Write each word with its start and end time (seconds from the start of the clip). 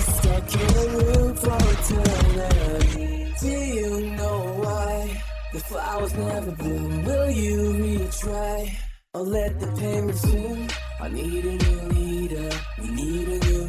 stuck 0.00 0.54
in 0.54 0.76
a 0.76 0.86
room 0.98 1.36
for 1.36 1.58
eternity. 1.74 3.34
Do 3.40 3.48
you 3.48 4.10
know 4.16 4.38
why 4.62 5.22
the 5.52 5.60
flowers 5.60 6.14
never 6.14 6.52
bloom? 6.52 7.04
Will 7.04 7.30
you 7.30 7.58
retry 7.82 8.74
or 9.14 9.22
let 9.22 9.60
the 9.60 9.66
pain 9.78 10.06
resume? 10.06 10.68
I 11.00 11.08
need 11.08 11.44
a 11.44 11.52
new 11.52 11.80
leader. 11.94 12.50
We 12.80 12.88
need 12.90 13.28
a 13.28 13.38
new 13.46 13.65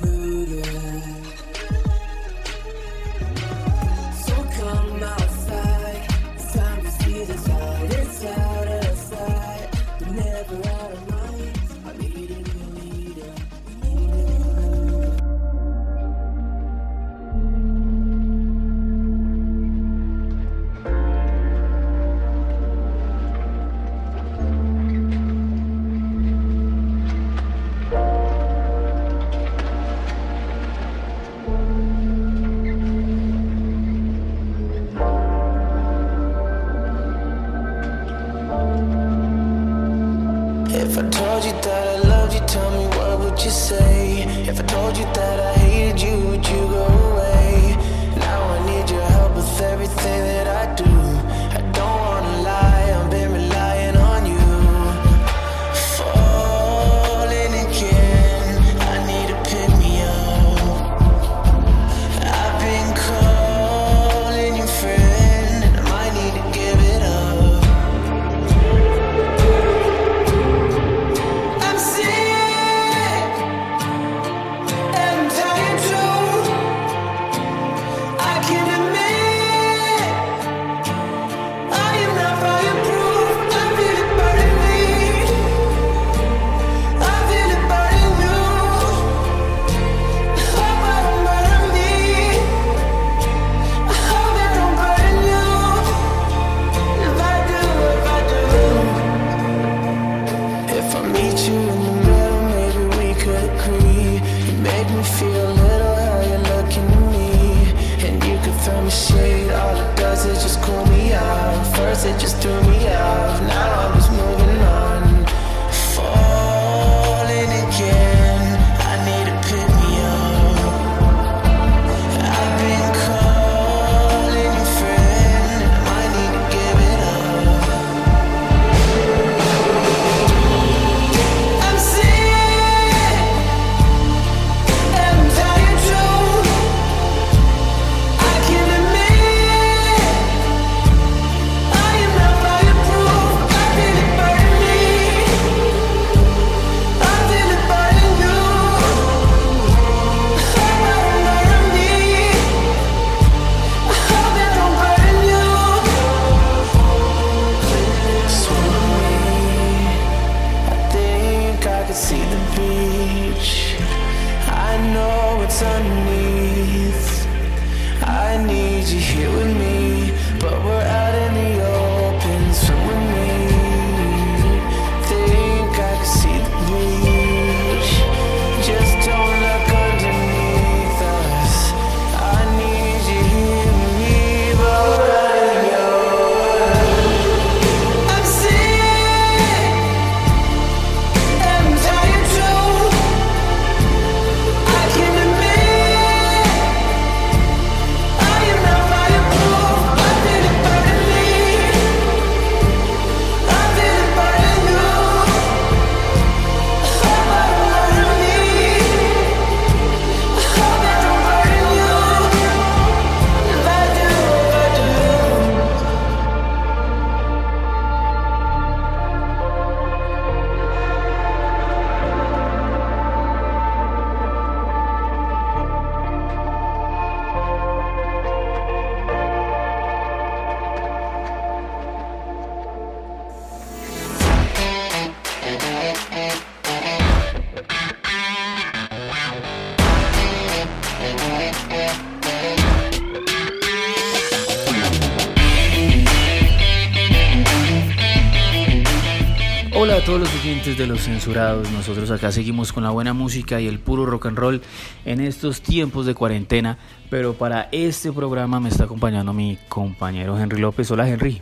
todos 250.07 250.21
los 250.21 250.36
oyentes 250.36 250.77
de 250.77 250.88
los 250.88 251.01
censurados. 251.01 251.69
Nosotros 251.69 252.09
acá 252.12 252.31
seguimos 252.31 252.71
con 252.71 252.81
la 252.81 252.92
buena 252.92 253.12
música 253.12 253.59
y 253.59 253.68
el 253.68 253.77
puro 253.77 254.06
rock 254.06 254.27
and 254.27 254.38
roll 254.38 254.62
en 255.04 255.19
estos 255.19 255.59
tiempos 255.59 256.06
de 256.06 256.15
cuarentena. 256.15 256.77
Pero 257.09 257.33
para 257.33 257.68
este 257.74 258.13
programa 258.13 258.62
me 258.62 258.69
está 258.69 258.86
acompañando 258.86 259.33
mi 259.33 259.59
compañero 259.68 260.39
Henry 260.39 260.62
López. 260.62 260.89
Hola 260.92 261.09
Henry. 261.09 261.42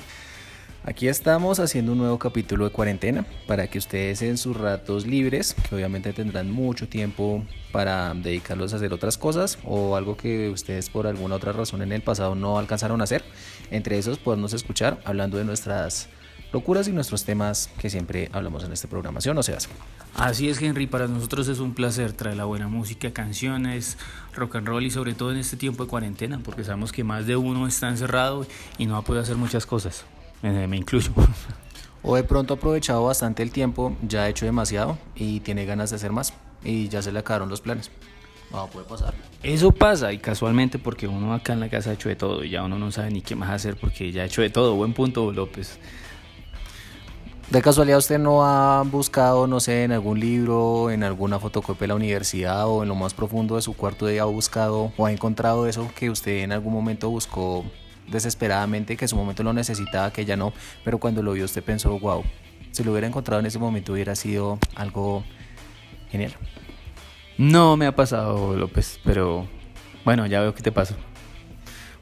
Aquí 0.84 1.08
estamos 1.08 1.60
haciendo 1.60 1.92
un 1.92 2.00
nuevo 2.00 2.18
capítulo 2.18 2.66
de 2.66 2.72
cuarentena 2.72 3.28
para 3.46 3.68
que 3.68 3.78
ustedes 3.78 4.24
en 4.24 4.36
sus 4.36 4.58
ratos 4.58 5.06
libres, 5.06 5.56
que 5.70 5.76
obviamente 5.76 6.12
tendrán 6.12 6.50
mucho 6.50 6.88
tiempo 6.88 7.46
para 7.72 8.16
dedicarlos 8.16 8.74
a 8.74 8.78
hacer 8.78 8.94
otras 8.94 9.20
cosas 9.20 9.60
o 9.64 9.96
algo 9.96 10.18
que 10.18 10.50
ustedes 10.50 10.90
por 10.90 11.06
alguna 11.06 11.36
otra 11.36 11.52
razón 11.52 11.84
en 11.84 11.92
el 11.92 12.02
pasado 12.02 12.34
no 12.34 12.58
alcanzaron 12.58 13.00
a 13.02 13.04
hacer, 13.04 13.24
entre 13.70 14.00
esos 14.00 14.18
podemos 14.18 14.54
escuchar 14.54 15.00
hablando 15.06 15.38
de 15.38 15.46
nuestras 15.46 16.10
locuras 16.56 16.88
y 16.88 16.94
nuestros 16.94 17.26
temas 17.26 17.70
que 17.78 17.90
siempre 17.90 18.30
hablamos 18.32 18.64
en 18.64 18.72
esta 18.72 18.88
programación, 18.88 19.38
o 19.38 19.44
sea. 19.44 19.58
Así 20.16 20.48
es, 20.48 20.62
Henry, 20.62 20.88
para 20.88 21.06
nosotros 21.08 21.50
es 21.50 21.60
un 21.60 21.74
placer 21.74 22.14
traer 22.14 22.38
la 22.38 22.46
buena 22.46 22.70
música, 22.70 23.12
canciones, 23.12 23.98
rock 24.34 24.56
and 24.56 24.68
roll 24.68 24.86
y 24.86 24.90
sobre 24.90 25.14
todo 25.14 25.34
en 25.34 25.38
este 25.38 25.58
tiempo 25.58 25.84
de 25.84 25.90
cuarentena, 25.90 26.40
porque 26.42 26.64
sabemos 26.64 26.94
que 26.94 27.04
más 27.04 27.28
de 27.28 27.36
uno 27.36 27.68
está 27.68 27.90
encerrado 27.90 28.48
y 28.78 28.86
no 28.86 28.94
va 28.94 29.00
a 29.00 29.02
poder 29.02 29.22
hacer 29.24 29.36
muchas 29.36 29.66
cosas, 29.66 30.06
me, 30.42 30.66
me 30.66 30.78
incluyo. 30.78 31.12
O 32.08 32.16
de 32.16 32.24
pronto 32.24 32.54
ha 32.54 32.58
aprovechado 32.58 33.04
bastante 33.04 33.44
el 33.44 33.52
tiempo, 33.52 33.98
ya 34.08 34.24
ha 34.24 34.30
hecho 34.30 34.46
demasiado 34.46 34.98
y 35.16 35.42
tiene 35.42 35.66
ganas 35.66 35.90
de 35.90 35.98
hacer 35.98 36.12
más 36.12 36.34
y 36.64 36.88
ya 36.88 37.02
se 37.02 37.12
le 37.12 37.20
acabaron 37.20 37.50
los 37.50 37.62
planes. 37.62 37.92
No, 38.52 38.68
puede 38.68 38.86
pasar. 38.86 39.14
Eso 39.44 39.72
pasa 39.72 40.14
y 40.14 40.20
casualmente 40.20 40.80
porque 40.80 41.08
uno 41.08 41.34
acá 41.34 41.54
en 41.54 41.60
la 41.60 41.68
casa 41.68 41.90
ha 41.90 41.94
hecho 41.94 42.08
de 42.08 42.16
todo 42.16 42.44
y 42.44 42.52
ya 42.52 42.64
uno 42.64 42.78
no 42.78 42.92
sabe 42.92 43.10
ni 43.12 43.22
qué 43.22 43.36
más 43.36 43.50
hacer 43.50 43.76
porque 43.76 44.12
ya 44.12 44.22
ha 44.22 44.26
hecho 44.26 44.42
de 44.42 44.52
todo. 44.52 44.76
Buen 44.76 44.94
punto, 44.94 45.32
López. 45.32 45.80
¿De 47.50 47.62
casualidad 47.62 48.00
usted 48.00 48.18
no 48.18 48.44
ha 48.44 48.82
buscado, 48.82 49.46
no 49.46 49.60
sé, 49.60 49.84
en 49.84 49.92
algún 49.92 50.20
libro, 50.20 50.90
en 50.90 51.04
alguna 51.04 51.40
fotocopia 51.40 51.82
de 51.82 51.88
la 51.90 51.96
universidad 51.96 52.68
o 52.68 52.82
en 52.82 52.90
lo 52.90 52.96
más 52.96 53.14
profundo 53.14 53.56
de 53.56 53.62
su 53.62 53.76
cuarto 53.76 54.08
de 54.08 54.20
ha 54.20 54.26
buscado 54.26 54.92
o 54.98 55.06
ha 55.06 55.12
encontrado 55.12 55.68
eso 55.68 55.88
que 55.96 56.10
usted 56.10 56.40
en 56.40 56.52
algún 56.52 56.74
momento 56.74 57.08
buscó 57.12 57.64
desesperadamente, 58.08 58.98
que 58.98 59.06
en 59.06 59.10
su 59.10 59.16
momento 59.16 59.44
lo 59.44 59.54
necesitaba, 59.54 60.12
que 60.12 60.26
ya 60.26 60.36
no, 60.36 60.54
pero 60.84 60.98
cuando 60.98 61.22
lo 61.22 61.34
vio 61.34 61.46
usted 61.46 61.64
pensó, 61.64 61.98
wow, 62.00 62.24
si 62.72 62.84
lo 62.84 62.92
hubiera 62.92 63.08
encontrado 63.08 63.40
en 63.40 63.46
ese 63.46 63.60
momento 63.60 63.94
hubiera 63.94 64.16
sido 64.16 64.58
algo 64.76 65.24
genial? 66.10 66.34
No 67.38 67.78
me 67.78 67.86
ha 67.86 67.96
pasado, 67.96 68.56
López, 68.56 69.00
pero 69.04 69.48
bueno, 70.04 70.26
ya 70.26 70.42
veo 70.42 70.56
que 70.56 70.64
te 70.64 70.72
pasó. 70.72 70.96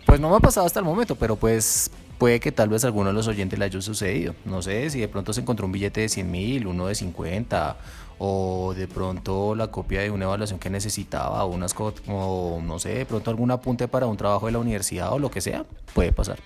Pues 0.05 0.21
no 0.21 0.29
me 0.29 0.37
ha 0.37 0.39
pasado 0.39 0.65
hasta 0.65 0.79
el 0.79 0.85
momento, 0.85 1.15
pero 1.15 1.35
pues 1.35 1.91
puede 2.23 2.39
que 2.39 2.53
tal 2.53 2.69
vez 2.69 2.85
a 2.85 2.87
alguno 2.87 3.09
de 3.09 3.13
los 3.13 3.27
oyentes 3.27 3.59
le 3.59 3.65
haya 3.65 3.81
sucedido. 3.81 4.33
No 4.45 4.61
sé 4.61 4.89
si 4.89 4.97
de 4.97 5.09
pronto 5.09 5.33
se 5.33 5.41
encontró 5.41 5.65
un 5.65 5.73
billete 5.73 5.99
de 5.99 6.07
100 6.07 6.31
mil, 6.31 6.67
uno 6.67 6.87
de 6.87 6.95
50, 6.95 7.75
o 8.17 8.73
de 8.73 8.87
pronto 8.87 9.55
la 9.55 9.67
copia 9.67 9.99
de 9.99 10.09
una 10.09 10.23
evaluación 10.23 10.57
que 10.57 10.69
necesitaba, 10.69 11.43
unas 11.43 11.75
o 11.77 12.61
no 12.63 12.79
sé, 12.79 12.93
de 12.93 13.05
pronto 13.05 13.29
algún 13.29 13.51
apunte 13.51 13.89
para 13.89 14.05
un 14.05 14.15
trabajo 14.15 14.45
de 14.45 14.53
la 14.53 14.59
universidad 14.59 15.11
o 15.11 15.19
lo 15.19 15.29
que 15.29 15.41
sea, 15.41 15.65
puede 15.93 16.13
pasar. 16.13 16.39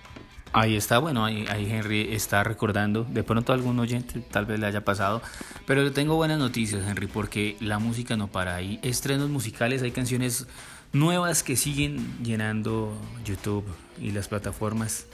Ahí 0.51 0.75
está, 0.75 0.97
bueno, 0.97 1.23
ahí, 1.23 1.45
ahí, 1.47 1.71
Henry 1.71 2.11
está 2.11 2.43
recordando, 2.43 3.03
de 3.03 3.21
pronto 3.21 3.51
a 3.51 3.55
algún 3.55 3.77
oyente 3.77 4.21
tal 4.31 4.47
vez 4.47 4.59
le 4.59 4.65
haya 4.65 4.83
pasado, 4.83 5.21
pero 5.67 5.83
le 5.83 5.91
tengo 5.91 6.15
buenas 6.15 6.39
noticias, 6.39 6.87
Henry, 6.87 7.05
porque 7.05 7.55
la 7.59 7.77
música 7.77 8.17
no 8.17 8.29
para. 8.29 8.55
Hay 8.55 8.79
estrenos 8.81 9.29
musicales, 9.29 9.83
hay 9.83 9.91
canciones 9.91 10.47
nuevas 10.91 11.43
que 11.43 11.55
siguen 11.55 12.17
llenando 12.23 12.99
YouTube 13.23 13.63
y 14.01 14.09
las 14.09 14.27
plataformas 14.27 15.05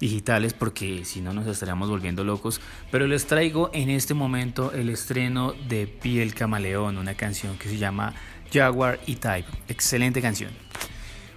digitales 0.00 0.52
porque 0.52 1.04
si 1.04 1.20
no 1.20 1.32
nos 1.32 1.46
estaríamos 1.46 1.88
volviendo 1.88 2.24
locos. 2.24 2.60
Pero 2.90 3.06
les 3.06 3.26
traigo 3.26 3.70
en 3.72 3.90
este 3.90 4.14
momento 4.14 4.72
el 4.72 4.88
estreno 4.88 5.54
de 5.68 5.86
Piel 5.86 6.34
Camaleón, 6.34 6.98
una 6.98 7.14
canción 7.14 7.58
que 7.58 7.68
se 7.68 7.78
llama 7.78 8.14
Jaguar 8.52 9.00
y 9.06 9.16
Type. 9.16 9.48
Excelente 9.68 10.20
canción. 10.20 10.50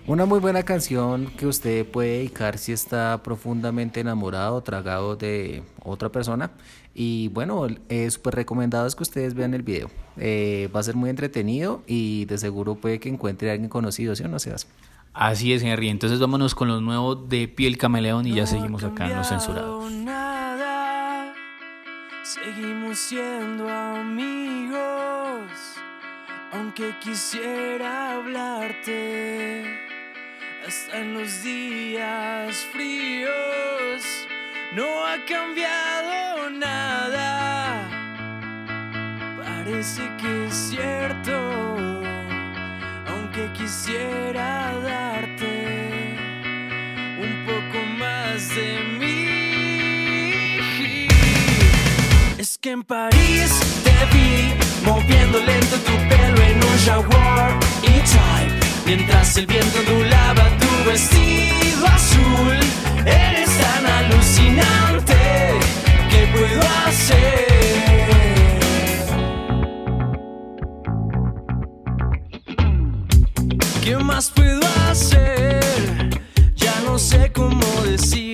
Una 0.08 0.26
muy 0.26 0.40
buena 0.40 0.64
canción 0.64 1.28
que 1.38 1.46
usted 1.48 1.86
puede 1.86 2.20
dedicar 2.20 2.58
si 2.58 2.72
está 2.72 3.22
profundamente 3.24 4.00
enamorado, 4.00 4.62
tragado 4.62 5.18
de 5.18 5.64
otra 5.84 6.10
persona. 6.10 6.52
Y 6.96 7.28
bueno, 7.28 7.68
es 7.90 8.14
súper 8.14 8.36
recomendado 8.36 8.88
es 8.88 8.96
que 8.96 9.04
ustedes 9.04 9.34
vean 9.34 9.54
el 9.54 9.64
video. 9.64 9.92
Eh, 10.16 10.70
va 10.74 10.80
a 10.80 10.84
ser 10.84 10.96
muy 10.96 11.10
entretenido 11.10 11.84
y 11.88 12.24
de 12.24 12.38
seguro 12.38 12.76
puede 12.76 13.00
que 13.02 13.10
encuentre 13.10 13.50
a 13.50 13.54
alguien 13.54 13.70
conocido, 13.70 14.16
¿sí 14.16 14.24
o 14.24 14.30
no 14.30 14.40
seas? 14.40 14.66
Así 15.18 15.52
es, 15.52 15.64
Henry. 15.64 15.90
Entonces 15.90 16.20
vámonos 16.20 16.54
con 16.54 16.68
los 16.68 16.80
nuevos 16.80 17.28
de 17.28 17.48
Piel 17.48 17.80
Camaleón 17.80 18.28
y 18.28 18.36
ya 18.36 18.46
seguimos 18.46 18.84
acá 18.84 19.08
en 19.08 19.18
los 19.18 19.28
censurados. 19.28 19.92
Nada. 19.92 21.34
Seguimos 22.24 23.00
siendo 23.00 23.68
amigos, 23.68 24.78
aunque 26.54 26.94
quisiera 27.00 28.14
hablarte. 28.14 29.66
Hasta 30.68 31.00
en 31.00 31.16
los 31.16 31.44
días 31.44 32.56
fríos 32.72 33.32
no 34.76 34.84
ha 34.84 35.18
cambiado 35.26 36.52
nada. 36.52 37.90
Parece 39.42 40.04
que 40.22 40.46
es 40.46 40.54
cierto 40.54 41.97
que 43.38 43.54
quisiera 43.54 44.74
darte 44.82 45.54
un 47.22 47.46
poco 47.46 47.78
más 48.00 48.50
de 48.56 48.80
mí. 48.98 49.28
Es 52.40 52.58
que 52.58 52.72
en 52.72 52.82
París 52.84 53.52
te 53.84 53.96
vi 54.12 54.54
moviendo 54.84 55.38
lento 55.40 55.76
tu 55.88 55.94
pelo 56.10 56.42
en 56.50 56.58
un 56.64 56.78
jaguar 56.84 57.52
y 57.84 58.00
type 58.12 58.60
mientras 58.88 59.38
el 59.38 59.46
viento 59.46 59.80
ondulaba 59.82 60.50
tu 60.58 60.90
vestido 60.90 61.86
azul. 61.86 62.58
Eres 63.06 63.52
tan 63.60 63.86
alucinante, 63.86 65.16
¿qué 66.10 66.28
puedo 66.34 66.62
hacer? 66.88 68.37
Más 74.18 74.32
puedo 74.32 74.68
hacer? 74.90 76.10
Ya 76.56 76.82
no 76.88 76.98
sé 76.98 77.32
cómo 77.32 77.64
decirte 77.86 78.27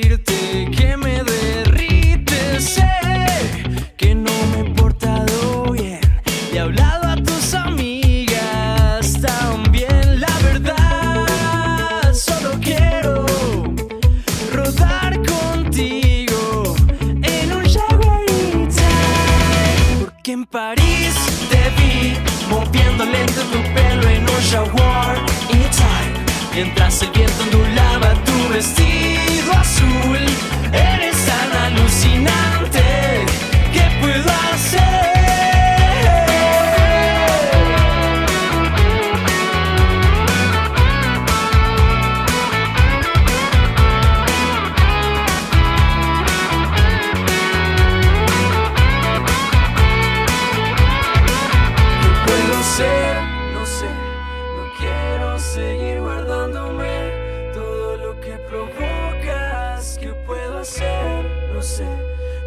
sé. 61.64 61.88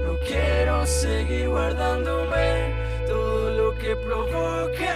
No 0.05 0.19
quiero 0.27 0.87
seguir 0.87 1.49
guardándome 1.49 2.75
todo 3.09 3.51
lo 3.51 3.79
que 3.79 3.97
provoca. 3.97 4.95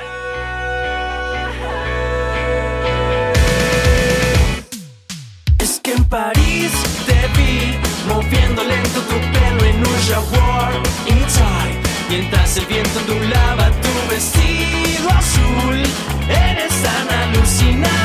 Es 5.59 5.81
que 5.81 5.93
en 5.93 6.05
París 6.05 6.73
te 7.07 7.21
vi 7.37 7.79
moviendo 8.07 8.63
lento 8.63 9.01
tu 9.01 9.17
pelo 9.33 9.65
en 9.65 9.79
un 9.79 9.99
jaguar 10.09 10.73
inside 11.07 11.81
mientras 12.11 12.57
el 12.59 12.67
viento 12.67 12.99
ondulaba 12.99 13.71
tu 13.85 14.11
vestido 14.11 15.09
azul 15.11 15.83
eres 16.29 16.83
tan 16.83 17.09
alucinante 17.23 18.00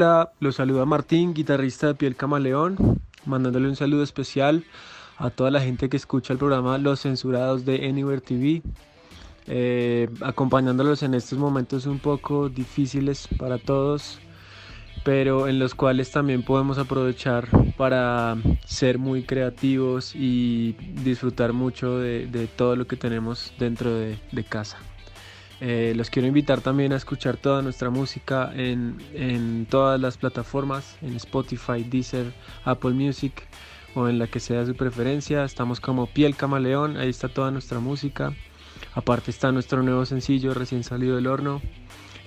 Hola, 0.00 0.30
los 0.38 0.54
saluda 0.54 0.84
Martín, 0.84 1.34
guitarrista 1.34 1.88
de 1.88 1.96
Piel 1.96 2.14
Camaleón, 2.14 3.00
mandándole 3.26 3.66
un 3.66 3.74
saludo 3.74 4.04
especial 4.04 4.62
a 5.16 5.30
toda 5.30 5.50
la 5.50 5.60
gente 5.60 5.88
que 5.88 5.96
escucha 5.96 6.32
el 6.32 6.38
programa 6.38 6.78
Los 6.78 7.00
Censurados 7.00 7.64
de 7.64 7.84
Anywhere 7.88 8.20
TV, 8.20 8.62
eh, 9.48 10.08
acompañándolos 10.20 11.02
en 11.02 11.14
estos 11.14 11.36
momentos 11.36 11.86
un 11.86 11.98
poco 11.98 12.48
difíciles 12.48 13.26
para 13.38 13.58
todos, 13.58 14.20
pero 15.02 15.48
en 15.48 15.58
los 15.58 15.74
cuales 15.74 16.12
también 16.12 16.44
podemos 16.44 16.78
aprovechar 16.78 17.48
para 17.76 18.36
ser 18.64 18.98
muy 18.98 19.24
creativos 19.24 20.14
y 20.14 20.76
disfrutar 21.02 21.52
mucho 21.52 21.98
de, 21.98 22.48
todo 22.54 22.76
lo 22.76 22.86
que 22.86 22.94
tenemos 22.94 23.52
dentro 23.58 23.92
de 23.92 24.44
casa. 24.48 24.78
Eh, 25.60 25.92
los 25.96 26.08
quiero 26.08 26.28
invitar 26.28 26.60
también 26.60 26.92
a 26.92 26.96
escuchar 26.96 27.36
toda 27.36 27.62
nuestra 27.62 27.90
música 27.90 28.52
en, 28.54 29.66
todas 29.68 30.00
las 30.00 30.16
plataformas, 30.16 30.96
en 31.02 31.16
Spotify, 31.16 31.82
Deezer, 31.82 32.32
Apple 32.64 32.92
Music 32.92 33.32
o 33.94 34.08
en 34.08 34.18
la 34.18 34.28
que 34.28 34.40
sea 34.40 34.64
su 34.64 34.74
preferencia. 34.74 35.44
Estamos 35.44 35.80
como 35.80 36.06
Piel 36.06 36.36
Camaleón, 36.36 36.96
ahí 36.96 37.08
está 37.08 37.28
toda 37.28 37.50
nuestra 37.50 37.80
música. 37.80 38.32
Aparte 38.94 39.30
está 39.30 39.50
nuestro 39.50 39.82
nuevo 39.82 40.06
sencillo 40.06 40.54
recién 40.54 40.84
salido 40.84 41.16
del 41.16 41.26
horno. 41.26 41.60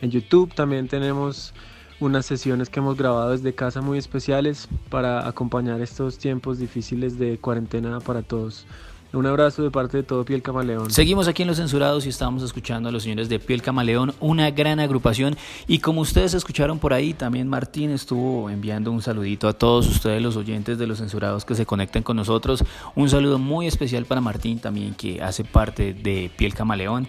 En 0.02 0.12
YouTube 0.12 0.54
también 0.54 0.88
tenemos 0.88 1.54
unas 2.02 2.26
sesiones 2.26 2.70
que 2.70 2.80
hemos 2.80 2.98
grabado 2.98 3.32
desde 3.32 3.54
casa 3.54 3.80
muy 3.80 3.98
especiales 3.98 4.68
para 4.90 5.28
acompañar 5.28 5.82
estos 5.82 6.18
tiempos 6.18 6.58
difíciles 6.58 7.18
de 7.20 7.38
cuarentena 7.38 8.00
para 8.00 8.24
todos. 8.24 8.66
Un 9.14 9.26
abrazo 9.26 9.62
de 9.62 9.72
parte 9.72 9.98
de 9.98 10.04
todo 10.04 10.24
Piel 10.24 10.42
Camaleón. 10.42 10.90
Seguimos 10.90 11.28
aquí 11.28 11.42
en 11.42 11.50
Los 11.50 11.58
Censurados 11.58 12.06
y 12.06 12.10
estamos 12.10 12.44
escuchando 12.44 12.88
a 12.88 12.94
los 12.94 13.04
señores 13.04 13.28
de 13.28 13.40
Piel 13.40 13.62
Camaleón, 13.62 14.14
una 14.22 14.52
gran 14.52 14.80
agrupación. 14.80 15.36
Y 15.68 15.80
como 15.80 16.00
ustedes 16.00 16.34
escucharon 16.34 16.80
por 16.80 16.94
ahí, 16.94 17.14
también 17.14 17.50
Martín 17.50 17.92
estuvo 17.92 18.50
enviando 18.50 18.90
un 18.90 19.02
saludito 19.02 19.50
a 19.50 19.54
todos 19.54 19.86
ustedes, 19.90 20.22
los 20.22 20.38
oyentes 20.38 20.78
de 20.78 20.88
Los 20.88 21.00
Censurados 21.00 21.44
que 21.44 21.56
se 21.56 21.66
conecten 21.66 22.04
con 22.04 22.16
nosotros. 22.16 22.64
Un 22.96 23.10
saludo 23.10 23.38
muy 23.38 23.68
especial 23.68 24.06
para 24.06 24.22
Martín 24.22 24.60
también, 24.60 24.94
que 24.94 25.22
hace 25.22 25.44
parte 25.44 25.94
de 25.94 26.32
Piel 26.38 26.54
Camaleón. 26.54 27.06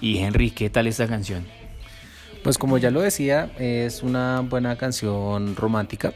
Y 0.00 0.18
Henry, 0.18 0.50
¿qué 0.50 0.68
tal 0.68 0.88
esta 0.88 1.06
canción? 1.06 1.46
Pues 2.42 2.58
como 2.58 2.76
ya 2.76 2.90
lo 2.90 3.00
decía, 3.02 3.52
es 3.56 4.02
una 4.02 4.40
buena 4.40 4.76
canción 4.76 5.54
romántica 5.54 6.12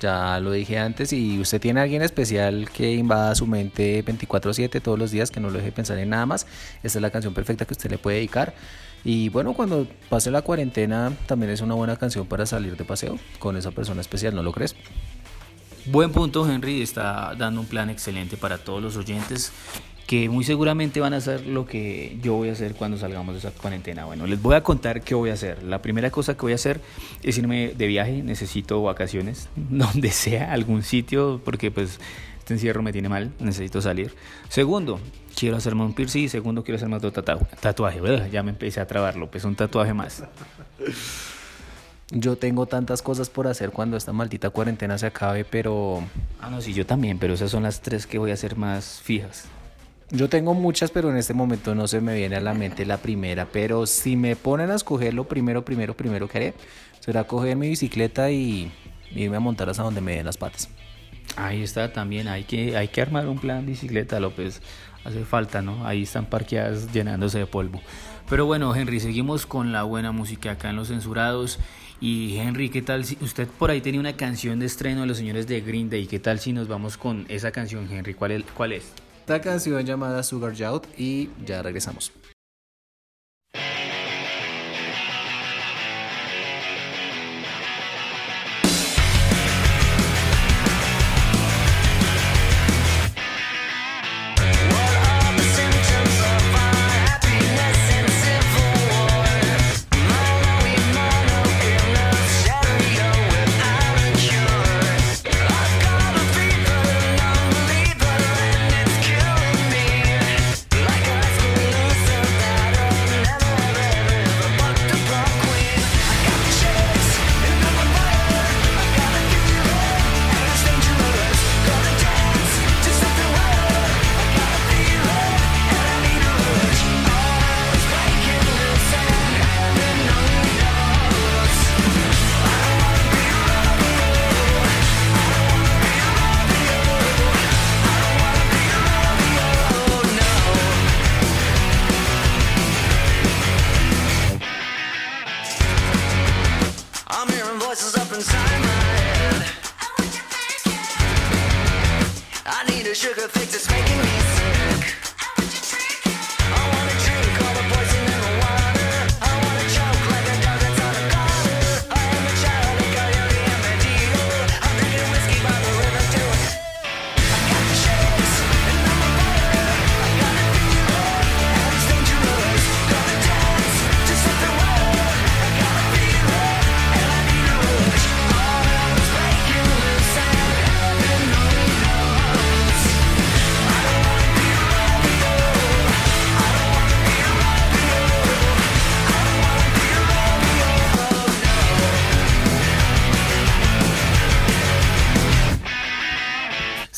ya 0.00 0.40
lo 0.40 0.50
dije 0.50 0.78
antes, 0.78 1.12
y 1.12 1.38
usted 1.38 1.60
tiene 1.60 1.80
a 1.80 1.82
alguien 1.84 2.02
especial 2.02 2.68
que 2.72 2.94
invada 2.94 3.34
su 3.34 3.46
mente 3.46 4.02
24/7 4.04 4.80
todos 4.80 4.98
los 4.98 5.10
días, 5.10 5.30
que 5.30 5.40
no 5.40 5.50
lo 5.50 5.58
deje 5.58 5.72
pensar 5.72 5.98
en 5.98 6.08
nada 6.08 6.26
más, 6.26 6.46
esta 6.82 6.98
es 6.98 7.02
la 7.02 7.10
canción 7.10 7.34
perfecta 7.34 7.64
que 7.66 7.74
usted 7.74 7.90
le 7.90 7.98
puede 7.98 8.16
dedicar. 8.16 8.54
Y 9.04 9.28
bueno, 9.30 9.54
cuando 9.54 9.86
pase 10.08 10.30
la 10.30 10.42
cuarentena 10.42 11.12
también 11.26 11.52
es 11.52 11.60
una 11.60 11.74
buena 11.74 11.96
canción 11.96 12.26
para 12.26 12.44
salir 12.46 12.76
de 12.76 12.84
paseo 12.84 13.18
con 13.38 13.56
esa 13.56 13.70
persona 13.70 14.00
especial, 14.00 14.34
¿no 14.34 14.42
lo 14.42 14.52
crees? 14.52 14.74
Buen 15.86 16.12
punto, 16.12 16.48
Henry. 16.48 16.82
Está 16.82 17.34
dando 17.38 17.62
un 17.62 17.66
plan 17.66 17.88
excelente 17.88 18.36
para 18.36 18.58
todos 18.58 18.82
los 18.82 18.96
oyentes 18.98 19.50
que 20.10 20.28
muy 20.28 20.42
seguramente 20.42 20.98
van 20.98 21.14
a 21.14 21.18
hacer 21.18 21.46
lo 21.46 21.66
que 21.66 22.18
yo 22.20 22.34
voy 22.34 22.48
a 22.48 22.52
hacer 22.52 22.74
cuando 22.74 22.98
salgamos 22.98 23.32
de 23.32 23.38
esa 23.38 23.52
cuarentena. 23.52 24.06
Bueno, 24.06 24.26
les 24.26 24.42
voy 24.42 24.56
a 24.56 24.62
contar 24.64 25.02
qué 25.02 25.14
voy 25.14 25.30
a 25.30 25.34
hacer. 25.34 25.62
La 25.62 25.82
primera 25.82 26.10
cosa 26.10 26.34
que 26.34 26.40
voy 26.40 26.50
a 26.50 26.56
hacer 26.56 26.80
es 27.22 27.38
irme 27.38 27.74
de 27.78 27.86
viaje, 27.86 28.20
necesito 28.24 28.82
vacaciones, 28.82 29.48
donde 29.54 30.10
sea, 30.10 30.52
algún 30.52 30.82
sitio, 30.82 31.40
porque 31.44 31.70
pues 31.70 32.00
este 32.38 32.54
encierro 32.54 32.82
me 32.82 32.90
tiene 32.90 33.08
mal, 33.08 33.30
necesito 33.38 33.80
salir. 33.80 34.12
Segundo, 34.48 34.98
quiero 35.38 35.56
hacerme 35.56 35.84
un 35.84 35.94
piercing. 35.94 36.28
Segundo, 36.28 36.64
quiero 36.64 36.74
hacerme 36.74 36.96
otro 36.96 37.12
tatuaje. 37.12 38.00
ya 38.32 38.42
me 38.42 38.50
empecé 38.50 38.80
a 38.80 38.88
trabarlo, 38.88 39.30
pues 39.30 39.44
un 39.44 39.54
tatuaje 39.54 39.94
más. 39.94 40.24
Yo 42.10 42.34
tengo 42.34 42.66
tantas 42.66 43.00
cosas 43.00 43.30
por 43.30 43.46
hacer 43.46 43.70
cuando 43.70 43.96
esta 43.96 44.12
maldita 44.12 44.50
cuarentena 44.50 44.98
se 44.98 45.06
acabe, 45.06 45.44
pero... 45.44 46.02
Ah, 46.40 46.50
no, 46.50 46.60
sí, 46.60 46.72
yo 46.72 46.84
también, 46.84 47.20
pero 47.20 47.34
esas 47.34 47.52
son 47.52 47.62
las 47.62 47.80
tres 47.80 48.08
que 48.08 48.18
voy 48.18 48.32
a 48.32 48.34
hacer 48.34 48.56
más 48.56 49.00
fijas. 49.04 49.48
Yo 50.12 50.28
tengo 50.28 50.54
muchas, 50.54 50.90
pero 50.90 51.08
en 51.08 51.16
este 51.16 51.34
momento 51.34 51.74
no 51.76 51.86
se 51.86 52.00
me 52.00 52.16
viene 52.16 52.34
a 52.34 52.40
la 52.40 52.52
mente 52.52 52.84
la 52.84 52.96
primera. 52.96 53.46
Pero 53.46 53.86
si 53.86 54.16
me 54.16 54.34
ponen 54.34 54.70
a 54.72 54.74
escoger 54.74 55.14
lo 55.14 55.28
primero, 55.28 55.64
primero, 55.64 55.94
primero 55.94 56.28
que 56.28 56.38
haré, 56.38 56.54
será 56.98 57.24
coger 57.24 57.56
mi 57.56 57.68
bicicleta 57.68 58.30
y 58.30 58.72
irme 59.14 59.36
a 59.36 59.40
montar 59.40 59.68
hasta 59.68 59.84
donde 59.84 60.00
me 60.00 60.16
den 60.16 60.26
las 60.26 60.36
patas. 60.36 60.68
Ahí 61.36 61.62
está 61.62 61.92
también, 61.92 62.26
hay 62.26 62.42
que, 62.42 62.76
hay 62.76 62.88
que 62.88 63.00
armar 63.00 63.28
un 63.28 63.38
plan 63.38 63.64
bicicleta, 63.64 64.18
López. 64.18 64.60
Hace 65.04 65.24
falta, 65.24 65.62
¿no? 65.62 65.86
Ahí 65.86 66.02
están 66.02 66.26
parqueadas 66.26 66.92
llenándose 66.92 67.38
de 67.38 67.46
polvo. 67.46 67.80
Pero 68.28 68.46
bueno, 68.46 68.74
Henry, 68.74 68.98
seguimos 68.98 69.46
con 69.46 69.70
la 69.70 69.84
buena 69.84 70.10
música 70.10 70.52
acá 70.52 70.70
en 70.70 70.76
Los 70.76 70.88
Censurados. 70.88 71.60
Y 72.00 72.36
Henry, 72.36 72.68
¿qué 72.68 72.82
tal 72.82 73.04
si 73.04 73.16
usted 73.20 73.46
por 73.46 73.70
ahí 73.70 73.80
tenía 73.80 74.00
una 74.00 74.16
canción 74.16 74.58
de 74.58 74.66
estreno 74.66 75.02
de 75.02 75.06
los 75.06 75.18
señores 75.18 75.46
de 75.46 75.60
Green 75.60 75.88
Day? 75.88 76.06
¿Qué 76.06 76.18
tal 76.18 76.40
si 76.40 76.52
nos 76.52 76.66
vamos 76.66 76.96
con 76.96 77.26
esa 77.28 77.52
canción, 77.52 77.88
Henry? 77.90 78.14
¿Cuál 78.14 78.32
es? 78.32 78.44
Cuál 78.54 78.72
es? 78.72 78.92
Esta 79.30 79.42
canción 79.42 79.86
llamada 79.86 80.24
Sugar 80.24 80.56
Jout 80.58 80.88
y 80.98 81.30
ya 81.46 81.62
regresamos. 81.62 82.10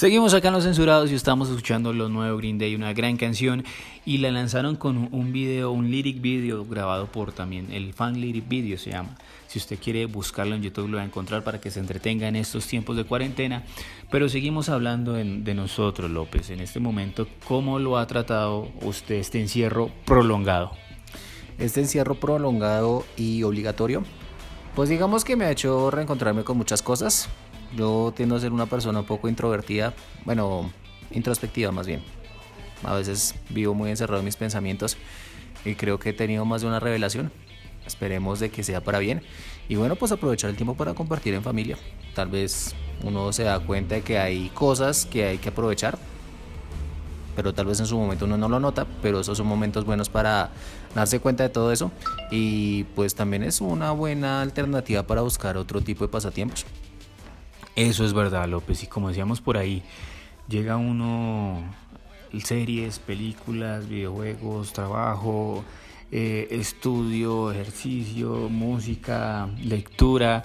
Seguimos 0.02 0.34
acá 0.34 0.48
en 0.48 0.54
Los 0.54 0.64
Censurados 0.64 1.12
y 1.12 1.14
estamos 1.14 1.48
escuchando 1.48 1.92
lo 1.92 2.08
nuevo 2.08 2.36
Green 2.36 2.58
Day, 2.58 2.74
una 2.74 2.92
gran 2.92 3.16
canción 3.16 3.62
y 4.04 4.18
la 4.18 4.32
lanzaron 4.32 4.74
con 4.74 5.08
un 5.12 5.32
video, 5.32 5.70
un 5.70 5.92
lyric 5.92 6.20
video 6.20 6.64
grabado 6.64 7.06
por 7.06 7.30
también 7.30 7.70
el 7.70 7.94
fan 7.94 8.20
lyric 8.20 8.48
video 8.48 8.76
se 8.78 8.90
llama. 8.90 9.14
Si 9.46 9.60
usted 9.60 9.78
quiere 9.78 10.06
buscarlo 10.06 10.56
en 10.56 10.62
YouTube 10.62 10.88
lo 10.88 10.96
va 10.96 11.04
a 11.04 11.06
encontrar 11.06 11.44
para 11.44 11.60
que 11.60 11.70
se 11.70 11.78
entretenga 11.78 12.26
en 12.26 12.34
estos 12.34 12.66
tiempos 12.66 12.96
de 12.96 13.04
cuarentena. 13.04 13.62
Pero 14.10 14.28
seguimos 14.28 14.68
hablando 14.68 15.12
de 15.12 15.54
nosotros, 15.54 16.10
López, 16.10 16.50
en 16.50 16.58
este 16.58 16.80
momento, 16.80 17.28
¿cómo 17.46 17.78
lo 17.78 17.96
ha 17.96 18.04
tratado 18.08 18.72
usted 18.82 19.14
este 19.14 19.40
encierro 19.40 19.88
prolongado? 20.04 20.72
Este 21.60 21.78
encierro 21.78 22.16
prolongado 22.16 23.04
y 23.16 23.44
obligatorio 23.44 24.02
Pues 24.74 24.88
digamos 24.88 25.24
que 25.24 25.36
me 25.36 25.44
ha 25.44 25.52
hecho 25.52 25.92
reencontrarme 25.92 26.42
con 26.42 26.58
muchas 26.58 26.82
cosas. 26.82 27.28
Yo 27.76 28.12
tiendo 28.14 28.36
a 28.36 28.40
ser 28.40 28.52
una 28.52 28.66
persona 28.66 29.00
un 29.00 29.06
poco 29.06 29.28
introvertida, 29.28 29.94
bueno, 30.24 30.70
introspectiva 31.10 31.72
más 31.72 31.86
bien. 31.86 32.02
A 32.84 32.94
veces 32.94 33.34
vivo 33.48 33.74
muy 33.74 33.90
encerrado 33.90 34.20
en 34.20 34.24
mis 34.24 34.36
pensamientos 34.36 34.96
y 35.64 35.74
creo 35.74 35.98
que 35.98 36.10
he 36.10 36.12
tenido 36.12 36.44
más 36.44 36.62
de 36.62 36.68
una 36.68 36.80
revelación. 36.80 37.32
Esperemos 37.86 38.40
de 38.40 38.50
que 38.50 38.62
sea 38.62 38.80
para 38.82 38.98
bien. 38.98 39.22
Y 39.68 39.76
bueno, 39.76 39.96
pues 39.96 40.12
aprovechar 40.12 40.50
el 40.50 40.56
tiempo 40.56 40.74
para 40.74 40.94
compartir 40.94 41.34
en 41.34 41.42
familia. 41.42 41.76
Tal 42.14 42.28
vez 42.28 42.74
uno 43.02 43.32
se 43.32 43.44
da 43.44 43.58
cuenta 43.60 43.96
de 43.96 44.02
que 44.02 44.18
hay 44.18 44.50
cosas 44.50 45.06
que 45.06 45.24
hay 45.24 45.38
que 45.38 45.48
aprovechar, 45.48 45.98
pero 47.34 47.54
tal 47.54 47.66
vez 47.66 47.80
en 47.80 47.86
su 47.86 47.96
momento 47.96 48.26
uno 48.26 48.36
no 48.36 48.48
lo 48.48 48.60
nota, 48.60 48.86
pero 49.00 49.20
esos 49.20 49.38
son 49.38 49.46
momentos 49.46 49.84
buenos 49.84 50.08
para 50.08 50.50
darse 50.94 51.18
cuenta 51.20 51.42
de 51.42 51.48
todo 51.48 51.72
eso 51.72 51.90
y 52.30 52.84
pues 52.94 53.14
también 53.14 53.42
es 53.42 53.60
una 53.60 53.92
buena 53.92 54.42
alternativa 54.42 55.04
para 55.04 55.22
buscar 55.22 55.56
otro 55.56 55.80
tipo 55.80 56.04
de 56.04 56.08
pasatiempos. 56.08 56.66
Eso 57.74 58.04
es 58.04 58.12
verdad, 58.12 58.48
López, 58.48 58.82
y 58.82 58.86
como 58.86 59.08
decíamos 59.08 59.40
por 59.40 59.56
ahí, 59.56 59.82
llega 60.48 60.76
uno 60.76 61.62
series, 62.40 62.98
películas, 62.98 63.88
videojuegos, 63.88 64.72
trabajo, 64.72 65.64
eh, 66.10 66.48
estudio, 66.50 67.50
ejercicio, 67.52 68.48
música, 68.48 69.48
lectura. 69.62 70.42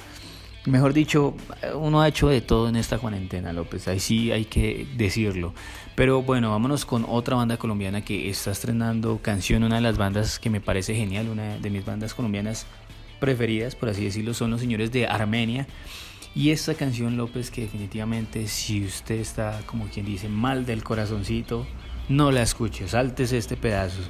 Mejor 0.65 0.93
dicho, 0.93 1.33
uno 1.75 2.01
ha 2.01 2.09
hecho 2.09 2.27
de 2.27 2.41
todo 2.41 2.67
en 2.67 2.75
esta 2.75 2.97
cuarentena, 2.97 3.53
López. 3.53 3.87
Ahí 3.87 3.99
sí 3.99 4.31
hay 4.31 4.45
que 4.45 4.85
decirlo. 4.97 5.53
Pero 5.95 6.21
bueno, 6.21 6.51
vámonos 6.51 6.85
con 6.85 7.05
otra 7.07 7.37
banda 7.37 7.57
colombiana 7.57 8.01
que 8.01 8.29
está 8.29 8.51
estrenando 8.51 9.19
canción. 9.21 9.63
Una 9.63 9.75
de 9.75 9.81
las 9.81 9.97
bandas 9.97 10.39
que 10.39 10.49
me 10.49 10.59
parece 10.59 10.93
genial, 10.93 11.29
una 11.29 11.57
de 11.57 11.69
mis 11.69 11.85
bandas 11.85 12.13
colombianas 12.13 12.65
preferidas, 13.19 13.75
por 13.75 13.89
así 13.89 14.03
decirlo, 14.03 14.33
son 14.33 14.51
los 14.51 14.59
señores 14.59 14.91
de 14.91 15.07
Armenia. 15.07 15.67
Y 16.35 16.51
esta 16.51 16.75
canción, 16.75 17.17
López, 17.17 17.49
que 17.49 17.61
definitivamente 17.61 18.47
si 18.47 18.85
usted 18.85 19.15
está, 19.15 19.61
como 19.65 19.85
quien 19.87 20.05
dice, 20.05 20.29
mal 20.29 20.65
del 20.65 20.83
corazoncito, 20.83 21.65
no 22.09 22.31
la 22.31 22.43
escuche, 22.43 22.87
saltes 22.87 23.31
este 23.31 23.57
pedazo. 23.57 24.01